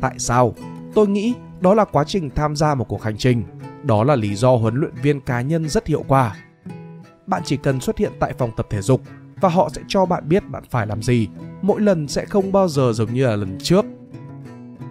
Tại 0.00 0.18
sao? 0.18 0.54
Tôi 0.94 1.08
nghĩ 1.08 1.34
đó 1.60 1.74
là 1.74 1.84
quá 1.84 2.04
trình 2.04 2.30
tham 2.30 2.56
gia 2.56 2.74
một 2.74 2.84
cuộc 2.88 3.02
hành 3.02 3.16
trình. 3.16 3.42
Đó 3.82 4.04
là 4.04 4.16
lý 4.16 4.34
do 4.34 4.56
huấn 4.56 4.74
luyện 4.74 4.94
viên 5.02 5.20
cá 5.20 5.40
nhân 5.40 5.68
rất 5.68 5.86
hiệu 5.86 6.04
quả. 6.08 6.36
Bạn 7.26 7.42
chỉ 7.44 7.56
cần 7.56 7.80
xuất 7.80 7.98
hiện 7.98 8.12
tại 8.20 8.32
phòng 8.38 8.50
tập 8.56 8.66
thể 8.70 8.82
dục 8.82 9.02
và 9.40 9.48
họ 9.48 9.68
sẽ 9.72 9.82
cho 9.88 10.06
bạn 10.06 10.28
biết 10.28 10.48
bạn 10.48 10.62
phải 10.70 10.86
làm 10.86 11.02
gì. 11.02 11.28
Mỗi 11.62 11.80
lần 11.80 12.08
sẽ 12.08 12.24
không 12.24 12.52
bao 12.52 12.68
giờ 12.68 12.92
giống 12.94 13.14
như 13.14 13.26
là 13.26 13.36
lần 13.36 13.58
trước 13.62 13.84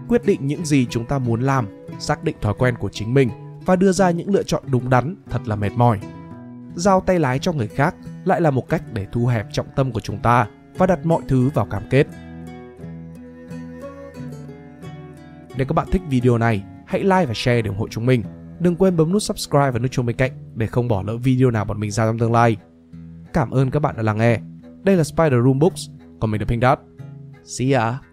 quyết 0.08 0.26
định 0.26 0.48
những 0.48 0.66
gì 0.66 0.86
chúng 0.90 1.06
ta 1.06 1.20
muốn 1.20 1.42
làm, 1.42 1.68
xác 2.00 2.24
định 2.24 2.36
thói 2.42 2.54
quen 2.58 2.76
của 2.80 2.90
chính 2.90 3.14
mình 3.14 3.30
và 3.66 3.76
đưa 3.76 3.92
ra 3.92 4.12
những 4.12 4.34
lựa 4.34 4.44
chọn 4.44 4.64
đúng 4.68 4.90
đắn 4.90 5.16
thật 5.30 5.42
là 5.46 5.56
mệt 5.56 5.72
mỏi. 5.76 6.00
Giao 6.76 7.02
tay 7.02 7.20
lái 7.20 7.40
cho 7.40 7.54
người 7.54 7.68
khác 7.68 7.96
lại 8.26 8.42
là 8.42 8.52
một 8.52 8.70
cách 8.70 8.84
để 8.94 9.08
thu 9.12 9.26
hẹp 9.26 9.48
trọng 9.52 9.68
tâm 9.76 9.92
của 9.92 10.00
chúng 10.00 10.18
ta 10.18 10.48
và 10.78 10.86
đặt 10.86 11.06
mọi 11.06 11.22
thứ 11.28 11.50
vào 11.54 11.66
cam 11.66 11.84
kết. 11.90 12.08
Nếu 15.58 15.66
các 15.68 15.74
bạn 15.74 15.88
thích 15.92 16.02
video 16.10 16.38
này, 16.38 16.64
hãy 16.86 17.04
like 17.04 17.26
và 17.26 17.34
share 17.36 17.62
để 17.62 17.68
ủng 17.68 17.78
hộ 17.78 17.88
chúng 17.88 18.06
mình. 18.06 18.24
Đừng 18.60 18.76
quên 18.76 18.98
bấm 18.98 19.12
nút 19.12 19.24
subscribe 19.24 19.72
và 19.72 19.80
nút 19.80 19.92
chuông 19.92 20.06
bên 20.06 20.16
cạnh 20.16 20.32
để 20.56 20.68
không 20.68 20.88
bỏ 20.88 21.04
lỡ 21.08 21.18
video 21.18 21.52
nào 21.52 21.66
bọn 21.66 21.80
mình 21.80 21.92
ra 21.92 22.06
trong 22.06 22.20
tương 22.20 22.32
lai. 22.32 22.58
Cảm 23.34 23.52
ơn 23.52 23.72
các 23.72 23.80
bạn 23.80 23.96
đã 23.98 24.04
lắng 24.04 24.18
nghe. 24.18 24.40
Đây 24.84 24.96
là 24.96 25.04
Spider 25.04 25.44
Room 25.46 25.60
Books, 25.60 25.90
còn 26.20 26.32
mình 26.32 26.42
là 26.42 26.46
Pink 26.46 26.64
Dot. 26.64 26.80
See 27.44 27.72
ya! 27.72 28.07